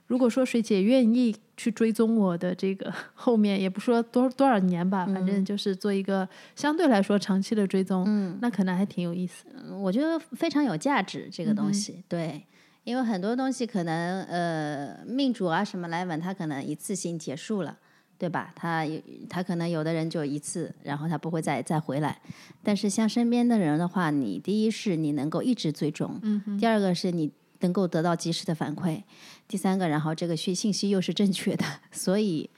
[0.06, 9.76] 如果说水姐愿意去追踪我的这个 后面，也不说多多少年吧，反正就是做一个相对来说长期的追踪，嗯，那可能还挺有意思的。
[9.76, 12.42] 我觉得非常有价值，这个嗯东西，对，
[12.84, 17.76] 因为很多东西可能呃命主啊什么来问，他可能一次性结束了。
[18.20, 18.52] 对吧？
[18.56, 22.20] 他有他可能有的人就一次，然后他不会再再回来。
[22.64, 29.02] 但是像身边的人的话，你第一是你能够一直追踪，嗯第二个是你能够得到及时的反馈，
[29.46, 32.48] 第三个，然后这个信信息又是正确的， 所以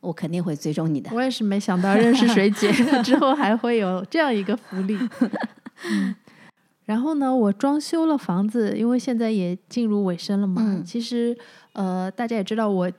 [0.00, 1.10] 我肯定会追踪你的。
[1.14, 4.98] 我也是没想到认识水姐 之后还会有这样一个福利。
[5.88, 6.14] 嗯
[6.84, 10.60] 然后呢，我装修了房子，因为现在也进入尾声了嘛。
[10.62, 11.34] 嗯其实，
[11.74, 12.90] 呃，大家也知道我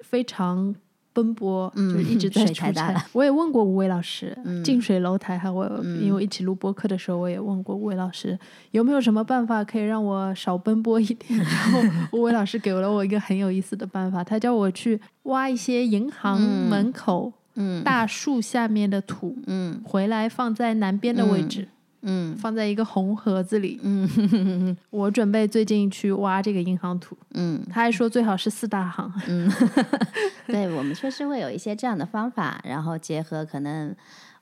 [0.00, 0.72] 非常
[1.12, 3.04] 奔波，嗯就是一直在。
[3.12, 4.62] 我也问过吴伟老师，嗯。
[4.64, 6.02] 近水楼台哈，我、嗯。
[6.02, 8.38] 因为一起录播客的时候，我也问过吴伟老师
[8.70, 11.38] 有没有什么办法可以让我少奔波一点。
[11.38, 11.80] 然后
[12.12, 16.68] 吴伟老师给了我一个很有意思的办法，他叫我去挖一些银行嗯。
[16.68, 17.82] 门口嗯。
[17.84, 19.80] 大树下面的土，嗯。
[19.84, 21.68] 回来放在南边的位置，
[22.02, 23.80] 嗯放在一个红盒子里。
[23.82, 29.12] 嗯 我准备最近去挖这个银行土，嗯他还说最好是四大行。
[29.28, 29.50] 嗯，
[30.46, 33.94] 对我们确实会有一些这样的方法，然后结合可能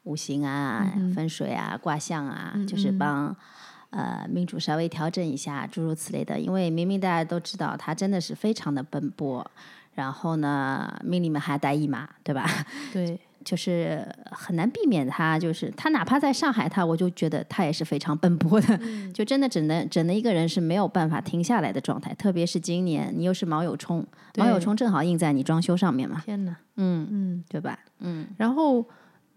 [0.05, 3.37] 五行啊、嗯风水啊、卦象啊，嗯就是嗯帮。
[3.93, 6.39] 呃，命主稍微调整一下，诸如此类的。
[6.39, 9.45] 因为明明大家都知道，他真的是非常的奔波，
[9.97, 12.49] 然后呢，命里面还带一马，对吧？
[12.93, 22.15] 对，就是很难避免他，就是他哪怕在上海，他我就觉得他也是非常奔波的，嗯 就真的只能整的一个人是没有办法停下来的状态。
[22.15, 27.45] 特别是今年你又是毛有冲，毛有冲正好印在你装修上面嘛，天哪，嗯，嗯。
[27.49, 27.79] 对吧？
[28.01, 28.85] 嗯然后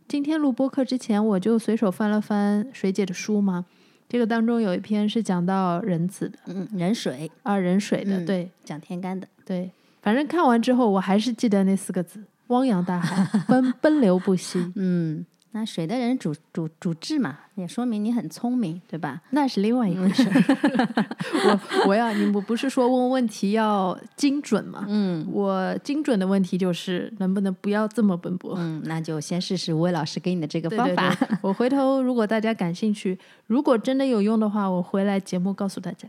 [0.07, 3.65] 今天录播课之前，我就随手翻了翻水姐的书嘛，
[4.09, 12.21] 这个当中有一篇是讲到人子的嗯，壬水啊，壬水的，嗯对讲天干的，对，反正看完之后，我还是记得那四个字：
[12.53, 14.71] 汪洋大海， 奔奔流不息。
[14.75, 19.21] 嗯，那水的人主主主治嘛，也说明你很聪明，对吧？
[19.31, 20.23] 那是另外一回事。
[21.45, 24.85] 我我要你我不是说问问题要精准嘛？
[24.87, 28.55] 嗯我精准的问题就是能不能不要这么奔波。
[28.57, 31.25] 嗯，那就先试试吴伟老师给你的这个对对方法。
[31.25, 36.07] 对， 我回头如果大家感兴趣，如果真的有用的话，我回来节目告诉大家。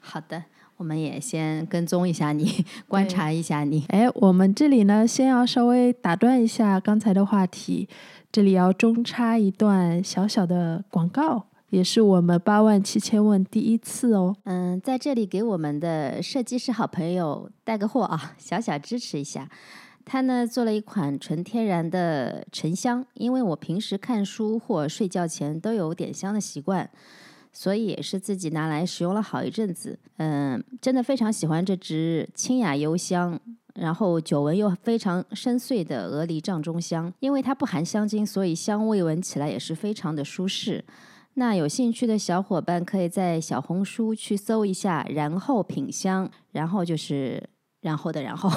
[0.00, 0.42] 好的，
[0.76, 3.84] 我们也先跟踪一下你， 观察一下你。
[3.88, 7.88] 哎，我们这里呢，先要稍微打断一下刚才的话题，
[8.30, 14.36] 这里要中插一段小小的广告，也是我们八万七千问第一次哦。
[14.44, 19.48] 嗯，在这里给我们的设计师好朋友带个货啊，小小支持一下。
[20.08, 26.88] 他呢做了一款纯天然的沉香，因为我平时看书或睡觉前都有点香的习惯，
[27.58, 29.98] 所以也是自己拿来使用了好一阵子。
[30.18, 33.40] 嗯，真的非常喜欢这支清雅幽香，
[33.76, 37.10] 然后久闻又非常深邃的鹅梨帐中香。
[37.18, 40.84] 因为它不含香精，所以香味闻起来也是非常的舒适。
[41.32, 47.42] 那有兴趣的小伙伴可以在小红书去搜一下，然后品香，然后就是
[47.80, 48.50] 然后的然后，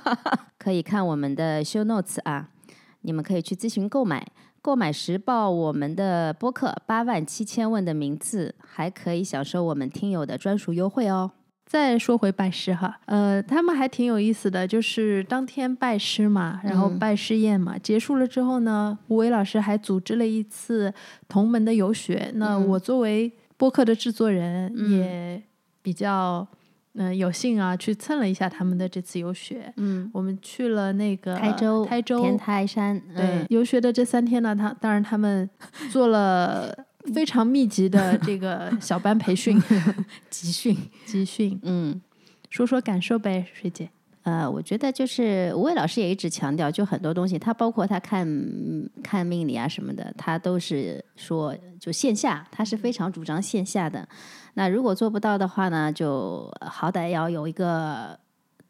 [0.58, 2.48] 可以看我们的 show notes 啊，
[3.02, 4.26] 你们可以去咨询购买。
[4.68, 11.30] 购买时报我们的播客八万七千问的名字，还可以享受我们听友的专属优惠哦。
[11.64, 20.92] 再说回拜师哈，呃，他们还挺有意思的，就是当天拜师嘛，然后嗯拜师宴嘛，结束了之后呢，吴伟老师还组织了一次
[21.26, 22.30] 同门的游学。
[22.34, 25.42] 那嗯我作为播客的制作人，嗯也
[25.80, 26.46] 比较
[26.98, 29.72] 嗯、呃有幸啊，去蹭了一下他们的这次游学。
[29.76, 35.48] 嗯，我们去了那个台州、台州天台山，对，嗯游学的这三天呢，他当然他们
[35.90, 39.58] 做了非常密集的这个 小班培训、
[40.28, 42.00] 集训，集训，嗯。
[42.50, 43.90] 说说感受呗，水姐。
[44.28, 54.06] 呃，我觉得就是吴伟老师也一直强调，就很多东西，他包括他看嗯看命理啊什么的，他都是说就线下，他是非常主张线下的。
[54.52, 58.18] 那如果做不到的话呢，就呃好歹要有一个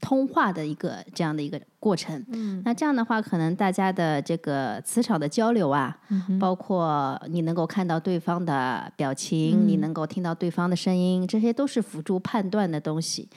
[0.01, 2.25] 通话的一个这样的一个过程。
[2.31, 13.29] 嗯那这样的话，可能大家的这个磁场的交流啊，嗯包括你能够看到对方的表情，你嗯能够听到对方的声音，这些都是辅助判断的东西。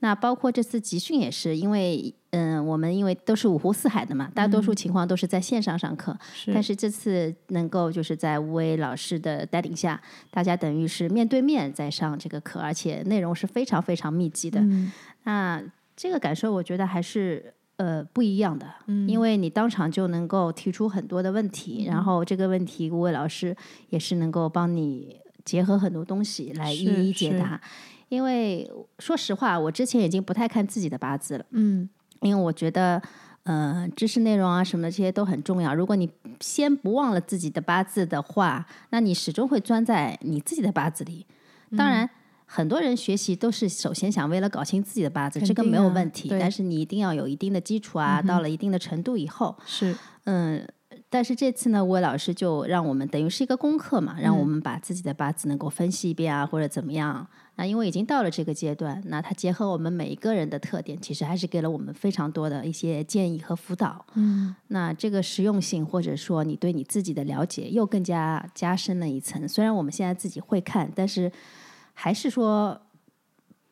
[0.00, 14.60] 那包括这次集训也是，因为嗯，我们因为都是五湖四海的嘛，大多数情况都是在线上上课，是但是这次能够就是在吴伟老师的带领下，大家等于是面对面在上这个课，而且内容是非常非常密集的。
[14.60, 14.92] 嗯
[15.24, 15.62] 那
[15.96, 23.56] 这个感受，我觉得还是呃不一样的，嗯因为你当场就能够提出很多的问题，然后这个问题吴伟老师
[23.88, 27.60] 也是能够帮你结合很多东西来一一解答。
[28.08, 31.88] 因为说实话，我之前已经不太看自己的八字了，嗯
[32.20, 33.02] 因为我觉得。
[33.44, 35.74] 呃，知识内容啊什么的这些都很重要。
[35.74, 36.06] 如果你
[36.38, 41.24] 先不忘了自己的八字的话，那你始终会钻在你自己的八字里。
[41.74, 42.10] 当然，
[42.44, 46.28] 很多人学习都是首先想为了搞清自己的八字，肯这个没有问题。
[46.28, 50.68] 但是你一定要有一定的基础啊，到了一定的程度以后，是嗯。
[51.10, 57.26] 但是这次呢，吴伟老师就让我们等于是一个功课嘛，让我们把自己的八字能够分析一遍啊，或者怎么样。
[57.56, 64.04] 那因为已经到了这个阶段，那他结合我们每一个人的特点，其实还是给了我们非常多的一些建议和辅导。
[64.14, 69.48] 嗯那这个实用性，或者说你对你自己的了解，又更加加深了一层。
[69.48, 71.32] 虽然我们现在自己会看，但是
[71.94, 72.80] 还是说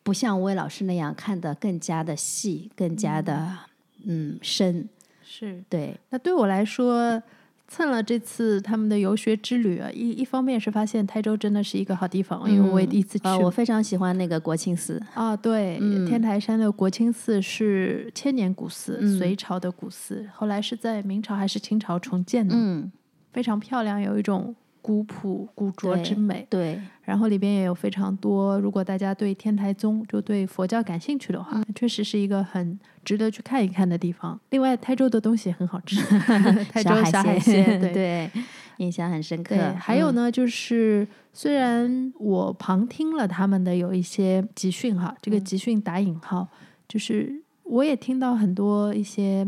[0.01, 3.59] 不像吴伟老师那样看得更加的细，更加的
[4.05, 4.89] 嗯深。
[5.29, 5.61] 是。
[5.67, 7.21] 对，那对我来说，
[7.67, 15.01] 蹭了这次他们的游学之旅啊，一一方面是发现台州真的是一个好地方，因为我也第一次去啊、我非常喜欢那个国清寺。
[15.13, 22.89] 啊，对，嗯天台山的国清寺是千年古寺，嗯隋朝的古寺，后来是在明朝还是清朝重建的，嗯，
[23.33, 24.55] 非常漂亮，有一种
[24.87, 26.47] 古朴古拙之美。
[26.49, 34.39] 对，然后里边也有非常多，如果大家对天台宗就对佛教感兴趣的嗯话，确实是一个很值得去看一看的地方。
[34.51, 35.99] 另外，台州的东西很好吃，
[36.71, 38.31] 台州小海鲜， 对对，
[38.77, 39.53] 印象很深刻。
[39.55, 46.47] 对，还有嗯，呢，就是虽然我旁听了他们的有一些集训哈，这个嗯集训打引号，
[46.87, 49.45] 就是我也听到很多一些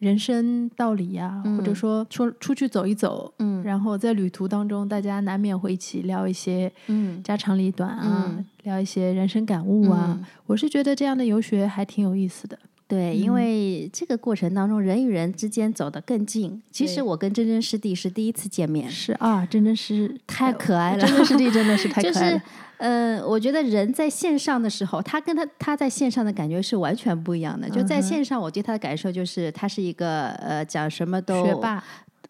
[0.00, 10.06] 人生道理呀、或者嗯说出出去走一走，嗯然后在旅途当中，大家难免会一起聊一些嗯家长里短啊，嗯聊一些人生感悟啊。
[10.18, 12.58] 嗯我是觉得这样的游学还挺有意思的。
[12.88, 16.60] 对，因嗯为这个过程当中，人与人之间走得更近。
[16.72, 22.42] 其实我跟真真师弟是第一次见面，是啊，真真是太可爱了真真师弟真的是太 可爱了。
[22.80, 27.68] 呃，我觉得人在线上的时候，他跟他他在线上的感觉是完全不一样的。
[27.68, 31.84] 就在线上，我对他的感受就是他是一个呃讲什么都学霸，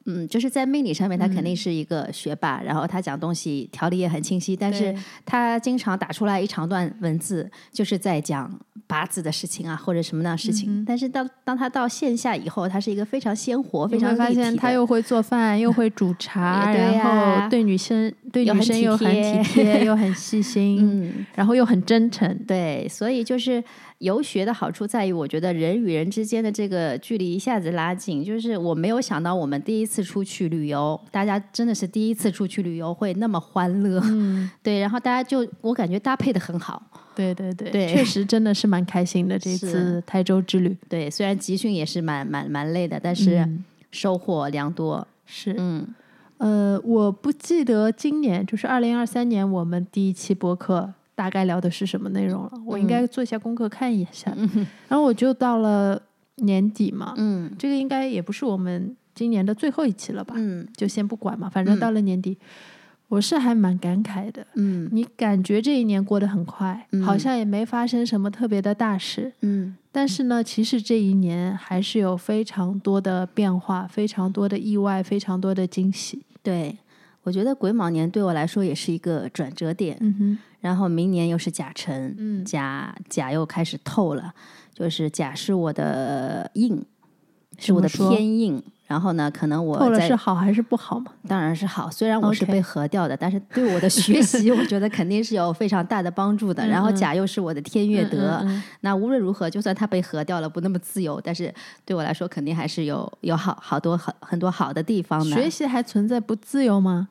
[0.07, 4.93] 嗯，就是在命理上面，他肯嗯定是一个学霸，然后他讲东西条理也很清晰，但是
[5.25, 8.51] 他经常打出来一长段文字，就是在讲
[8.89, 10.85] 八字的事情啊，或者什么样的事情。
[10.85, 14.43] 但是当当他到线下以后，他是一个非常鲜活、非常立体的。
[14.43, 22.37] 现他又会做饭，又会煮 茶，然后对女生对女生又很体贴， 又很细心，嗯，然后又很真诚。
[22.47, 23.63] 对，所以就是
[23.99, 28.25] 游学的好处在于，我觉得人与人之间的这个距离一下子拉近。
[28.25, 34.01] 就是我没有想到，我们第一次出去旅游，大家真的是第一次出去旅游会那么欢乐。
[34.05, 36.83] 嗯， 对，然后大家就我感觉搭配的很好。
[37.15, 40.77] 对对对，对确实真的是蛮开心的这次台州之旅。
[40.89, 45.07] 对，虽然集训也是蛮蛮蛮累的，但是嗯收获良多。
[45.27, 45.87] 是，嗯
[46.41, 54.35] 呃，我不记得今年就是二零二三年我们第一期播客大概聊的是什么内容了，我应该做一下功课看一下。
[54.89, 56.01] 然后我就到了
[56.37, 60.35] 年底嘛，嗯这个应该也不是我们今年的最后一期了吧？
[60.39, 62.39] 嗯就先不管嘛，反正到了年底，
[63.09, 64.47] 我是还蛮感慨的。
[64.55, 76.23] 嗯你感觉这一年过得很快，嗯好像也没发生什么特别的大事，嗯但是呢，其实这一年还是有非常多的变化，非常多的意外，非常多的惊喜。
[76.43, 76.79] 对，
[77.23, 79.97] 我觉得癸卯年对我来说也是一个转折点。
[80.01, 84.35] 嗯哼，然后明年又是甲辰，嗯甲甲又开始透了，
[84.73, 86.85] 就是甲是我的印，
[87.59, 88.63] 是我的怎么说偏印。
[88.91, 91.13] 然后呢，可能我透了是好还是不好嘛？
[91.29, 96.67] 当然是好，虽然我是被合掉的但是对我的学习，我觉得肯定是有非常大的帮助的。
[96.67, 105.37] 然后甲又是我的天悦德，嗯嗯那无论如何，就算他被合掉了，不那么自由，但是对我来说，肯定还是有有好好多很很多好的地方的。
[105.37, 107.07] 嗯学习还存在不自由吗？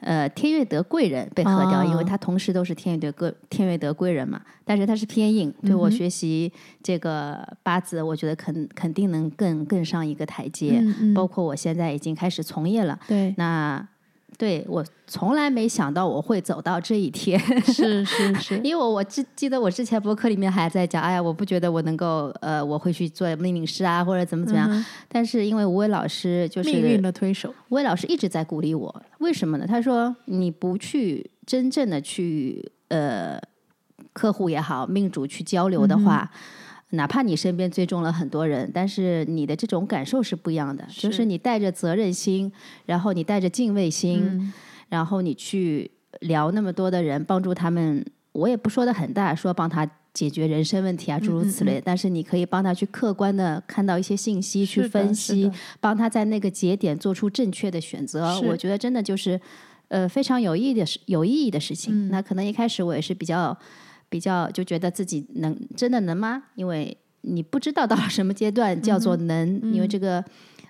[0.00, 2.04] 呃，天悦德贵人被合掉，因为哦。
[2.06, 10.78] 他同时都是天悦德贵天悦德贵人嘛，但是他是偏硬，对我学习这个八字，我觉得肯肯定能更更上一个台阶。
[10.80, 11.14] 嗯嗯。
[11.14, 13.86] 包括我现在已经开始从业了，对，那
[14.38, 24.70] 对我从来没想到我会走到这一天，是 是是， 因为我我记记得我之前博客里面还在讲，哎呀，我不觉得我能够呃，我会去做命令师啊，或者怎么怎么样。
[24.70, 27.54] 嗯但是因为吴伟老师就是命运的推手。
[27.70, 29.66] 吴伟老师一直在鼓励我，为什么呢？
[29.66, 33.40] 他说你不去真正的去呃
[34.12, 36.30] 客户也好，命主去交流的话。
[36.90, 40.84] 哪怕你身边追踪了很多人，但是你的这种感受是不一样的。
[40.88, 42.50] 就是是你带着责任心，
[42.84, 44.52] 然后你带着敬畏心，嗯
[44.88, 48.04] 然后你去聊那么多的人，帮助他们。
[48.32, 51.80] 我也不说的很大，说帮他解决人生问题啊，诸如此类。
[51.82, 58.38] 但是你可以帮他去客观的看到一些信息，去分析，帮他在那个节点做出正确的选择。
[58.42, 59.40] 我觉得真的就是，
[59.88, 62.08] 呃，非常有意义的事，有意义的事情。
[62.08, 63.56] 嗯那可能一开始我也是比较
[64.08, 66.42] 比较就觉得自己能真的能吗？
[66.54, 70.24] 因为你不知道到了什么阶段叫做能，因为这个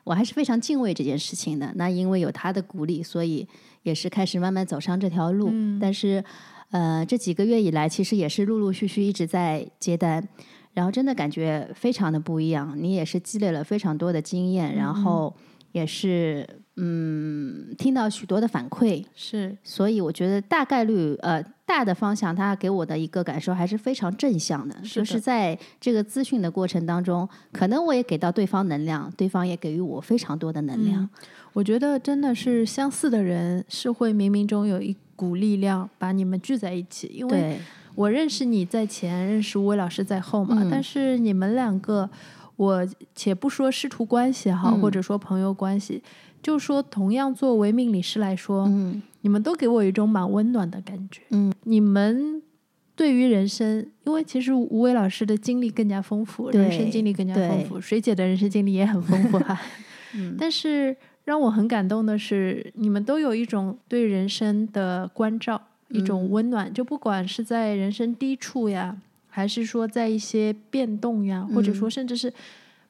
[0.04, 1.70] 我还是非常敬畏这件事情的。
[1.76, 3.46] 那因为有他的鼓励，所以
[3.82, 5.50] 也是开始慢慢走上这条路。
[5.80, 6.24] 但是
[6.70, 10.26] 呃，这几个月以来，其实也是陆陆续续一直在接单。
[10.74, 15.34] 然后真的感觉非常的不一样，你也是积累了非常多的经验，然后
[15.72, 19.56] 也是嗯听到许多的反馈，是。
[19.64, 25.04] 所以我觉得大概率呃大的方向，他给我的一个感受还是非常正向的，是的。
[25.04, 31.08] 就是在这个咨询的过程当中，可能我也给到对方能量，对方也给予我非常多的能量。
[31.52, 37.58] 我觉得真的是相似的人是会冥冥中有一股力量把你们聚在一起，因为，
[37.94, 40.68] 我认识你在前，认识吴伟老师在后嘛，嗯。
[40.70, 42.08] 但是你们两个，
[42.56, 44.80] 我且不说师徒关系哈，嗯。
[44.82, 46.02] 或者说朋友关系，
[46.46, 51.20] 就说同样作为命理师来说，嗯你们都给我一种蛮温暖的感觉。
[51.30, 52.40] 嗯，你们
[52.94, 59.60] 对于人生，因为其实吴伟老师的经历更加丰富，人生经历更加丰富，水姐的人生经历也很丰富哈。
[60.14, 66.72] 嗯但是让我很感动的是，你们都有一种对人生的关照，一种温暖。
[66.72, 72.32] 就不管是在人生低处呀，还是说在一些变动呀，或者说甚至是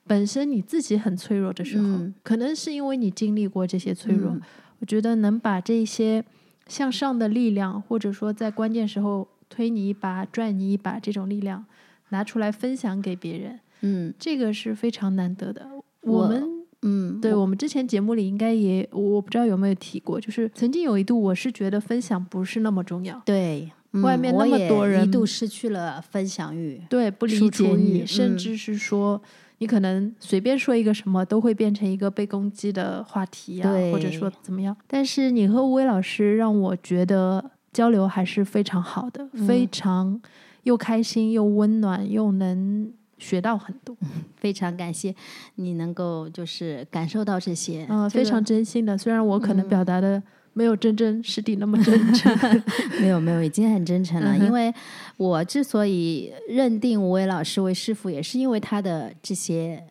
[0.06, 4.40] 本身你自己很脆弱的时候，嗯可能是因为你经历过这些脆弱，嗯
[4.78, 6.24] 我觉得能把这些
[6.68, 11.64] 向上的力量，或者说在关键时候推你一把、拽你一把这种力量
[12.10, 15.66] 拿出来分享给别人，嗯这个是非常难得的。
[16.02, 16.44] 我我们
[16.82, 23.70] 嗯，对我们之前节目里应该也，我不知道有没有提过，就是曾经有一度我是觉得分享不是那么重要，对。
[23.92, 26.78] 嗯外面那么多人一度失去了分享欲。
[26.90, 29.22] 对，不理解你，甚嗯至是说
[29.58, 34.76] 你可能随便说一个什么都会变成一个被攻击的话题啊，或者说怎么样。
[34.86, 40.20] 但是你和吴伟老师让我觉得交流还是非常好的，嗯非常
[40.64, 43.96] 又开心又温暖又能学到很多。
[44.36, 45.14] 非常感谢
[45.54, 48.96] 你能够就是感受到这些，嗯、这个非常真心的。
[48.96, 50.22] 虽然我可能表达的
[50.56, 52.34] 没有真真师弟那么真诚，
[52.98, 54.34] 没有没有，已经很真诚了。
[54.38, 54.72] 嗯因为
[55.18, 59.84] 我之所以认定吴伟老师为师傅，也是因为他的这些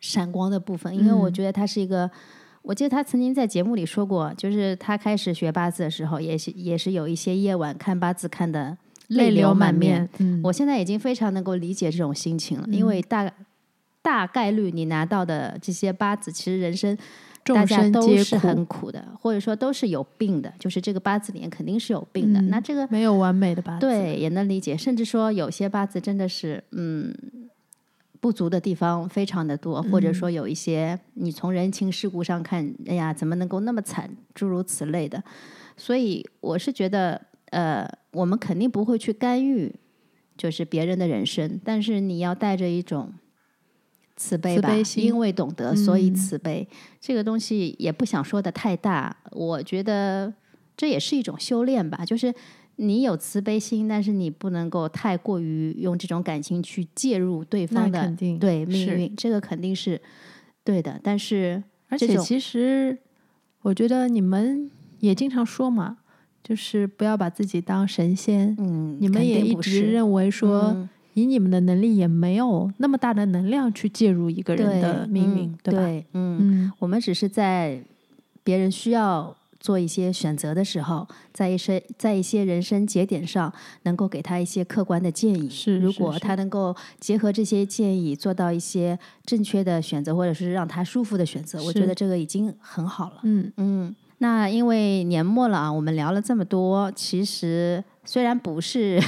[0.00, 0.96] 闪光的部分。
[0.96, 2.10] 因为我嗯觉得他是一个，
[2.62, 8.74] 我记得他曾经在节目里说过，就是他开始学八字的时候，也是也是有一些夜晚看八字看的
[9.08, 10.08] 泪流满面。。
[10.16, 13.30] 嗯，我现在已经非常能够理解这种心情了，因为大
[14.00, 16.96] 大概率你拿到的这些八字，其实人生
[17.54, 22.40] 大家都是很苦，的，或者说都是有病的，就是这个八字里面肯定是有病的。
[22.40, 23.86] 嗯那这个没有完美的八字。
[23.86, 27.14] 对也能理解，甚至说有些八字真的是嗯
[28.20, 35.22] 不足的地方非常的多，或者说有一些你从人情世故上看，哎呀，怎么能够那么惨，诸如此类的。
[35.76, 37.20] 所以我是觉得，
[37.50, 39.74] 呃，我们肯定不会去干预，
[40.36, 43.12] 就是别人的人生，但是你要带着一种
[44.16, 46.66] 慈悲吧，因为懂得，所以嗯慈悲。
[47.00, 50.32] 这个东西也不想说的太大，我觉得
[50.76, 52.34] 这也是一种修炼吧，就是。
[52.78, 59.98] 你有慈悲心，但是你不能够太过于用这种感情去介入对方的对命运，这个肯定是
[60.62, 61.00] 对的。
[61.02, 62.98] 但是而且其实，
[63.62, 65.96] 我觉得你们也经常说嘛，
[66.44, 68.54] 就是不要把自己当神仙。
[68.58, 70.86] 嗯，你们也一直认为说，嗯
[71.16, 75.80] 以你们的能力也没有那么大的能量去介入一个人的命运，嗯对吧？
[75.80, 77.82] 对，嗯，嗯，我们只是在
[78.44, 83.50] 别人需要做一些选择的时候，在一些在一些人生节点上，
[83.84, 85.48] 能够给他一些客观的建议。
[85.48, 93.20] 是如果他能够结合这些建议，做到一些正确的选择，或者是让他舒服的选择，我觉得这个已经很好了。
[93.22, 98.98] 嗯，嗯，那因为年末了啊，我们聊了这么多，其实虽然不是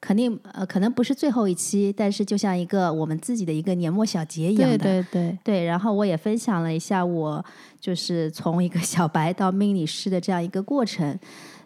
[0.00, 4.84] 肯定呃可能不是最后一期，但是就像一个我们自己的一个年末小结一样对的。
[4.84, 7.44] 对对，对，然后我也分享了一下我
[7.78, 11.18] 就是从一个小白到命理师的这样一个过程，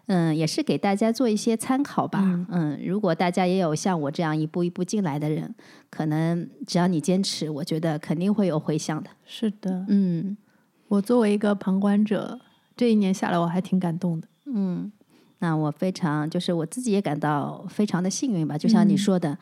[0.06, 2.44] 嗯，也是给大家做一些参考吧。
[2.50, 5.54] 嗯如果大家也有像我这样一步一步进来的人，
[5.88, 9.08] 可能只要你坚持，我觉得肯定会有回响的。
[9.24, 9.86] 是的。
[9.88, 10.36] 嗯
[10.88, 12.38] 我作为一个旁观者，
[12.76, 14.28] 这一年下来我还挺感动的。
[14.46, 14.92] 嗯，
[15.44, 19.36] 那我非常就是我自己也感到非常的幸运吧，就像你嗯说的。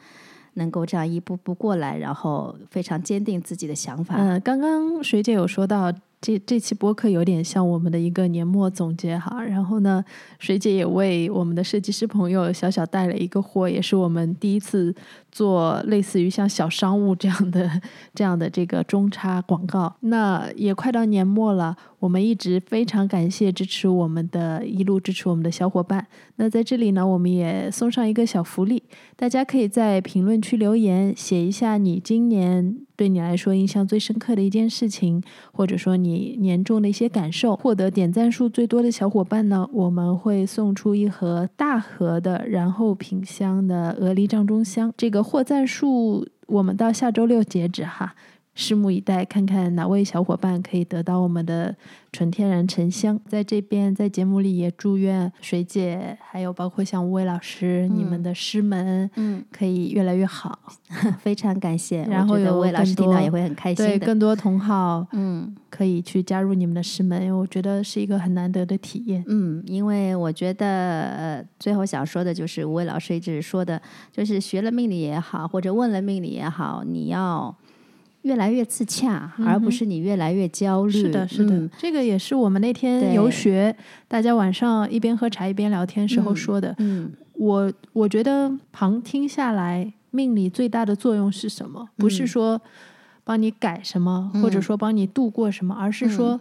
[0.55, 4.16] 能够这样一步步过来，然后非常坚定自己的想法。
[4.18, 5.90] 嗯、刚刚水姐有说到，
[6.22, 9.42] 这这期播客有点像我们的一个年末总结哈。
[9.42, 10.02] 然后呢，
[10.38, 14.94] 水姐也为我们的设计师朋友小小带了一个货，也是我们第一次
[15.32, 17.68] 做类似于像小商务这样的
[18.14, 19.92] 这样的这个中插广告。
[20.00, 26.06] 那也快到年末了，我们一直非常感谢支持我们的一路支持我们的小伙伴。
[26.36, 28.84] 那在这里呢，我们也送上一个小福利，
[29.16, 37.57] 大家可以在评论区留言，写一下你今年对你来说印象最深刻的一件事情，或者说你年终的一些感受。
[37.57, 44.94] 获得点赞数最多的小伙伴呢，我们会送出一盒大盒的然后品香的鹅梨帐中香。
[44.96, 48.14] 这个获赞数我们到下周六截止哈。
[48.55, 51.74] 拭目以待，看看哪位小伙伴可以得到我们的
[52.12, 53.18] 纯天然沉香。
[53.26, 60.59] 在这边，在节目里也祝愿水姐，还有包括像吴伟老师，你们的师门嗯，可以越来越好。
[61.20, 62.03] 非常感谢。
[62.05, 64.07] 然后有我觉得魏老师听到也会很开心对，的。
[64.07, 69.24] 更多同好嗯可以去加入你们的师门，因为我觉得是一个很难得的体验。
[69.26, 73.80] 嗯，因为我觉得呃，最后想说的就是吴伟老师一直说的，
[74.12, 77.57] 就是学了命理也好，或者问了命理也好，你要
[78.22, 80.92] 越来越自洽，而不是你越来越焦虑。
[80.92, 83.74] 是的，是的，嗯这个也是我们那天游学，
[84.08, 86.74] 大家晚上一边喝茶一边聊天时候嗯说的。
[86.78, 87.12] 嗯。
[87.34, 91.88] 我我觉得旁听下来，命理最大的作用是什么？
[91.96, 92.62] 不是嗯说
[93.24, 96.40] 帮你改什么，或者嗯说帮你度过什么，而是说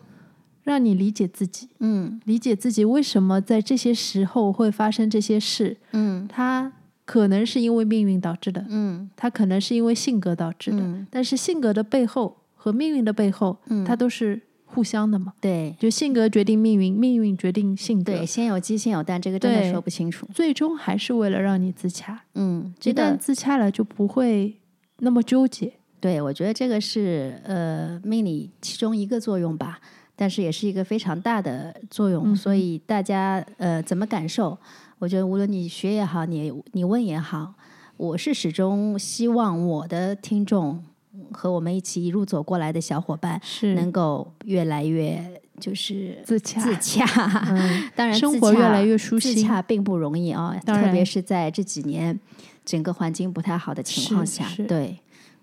[0.63, 2.21] 让你理解自己，嗯。
[2.25, 5.77] 理解自己为什么在这些时候会发生这些事。
[5.93, 6.27] 嗯。
[6.27, 6.71] 它
[7.05, 15.33] 可能是因为命运导致的，嗯它可能是因为性格导致的，嗯但是性格的背后和命运的背后，嗯它都是互相的嘛。
[15.41, 20.25] 对就性格决定命运，命运决定性格，对，先有鸡先有蛋，这个真的说不清楚。
[20.33, 22.21] 最终还是为了让你自洽。
[22.35, 24.55] 嗯，一这个旦自洽了，就不会
[24.99, 25.73] 那么纠结。
[25.99, 29.79] 对，我觉得这个是呃命理其中一个作用吧，
[30.15, 32.31] 但是也是一个非常大的作用。
[32.31, 34.57] 嗯所以大家呃怎么感受？
[35.01, 37.55] 我觉得无论你学也好，你你问也好，
[37.97, 40.83] 我是始终希望我的听众
[41.31, 47.03] 和我们一起一路走过来的小伙伴，是能够越来越就是自洽，自洽。
[47.49, 49.43] 嗯， 当然，生活越来越舒自心。
[49.43, 52.19] 洽并不容易啊，当特别是在这几年
[52.63, 54.99] 整个环境不太好的情况下，对。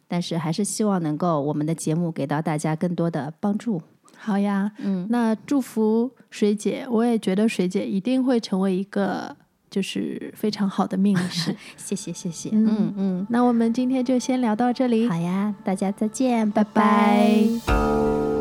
[0.06, 3.82] 但是还是希望能够我们的节目给到大家更多的帮助。
[4.16, 9.36] 好呀，嗯，那祝福水姐，我也觉得水姐一定会成为一个
[9.70, 11.54] 就是非常好的命理师。
[11.76, 16.64] 谢谢谢谢，嗯嗯嗯，那我们今天就先聊到这里，好呀，大家再见，拜。
[16.64, 18.37] 拜拜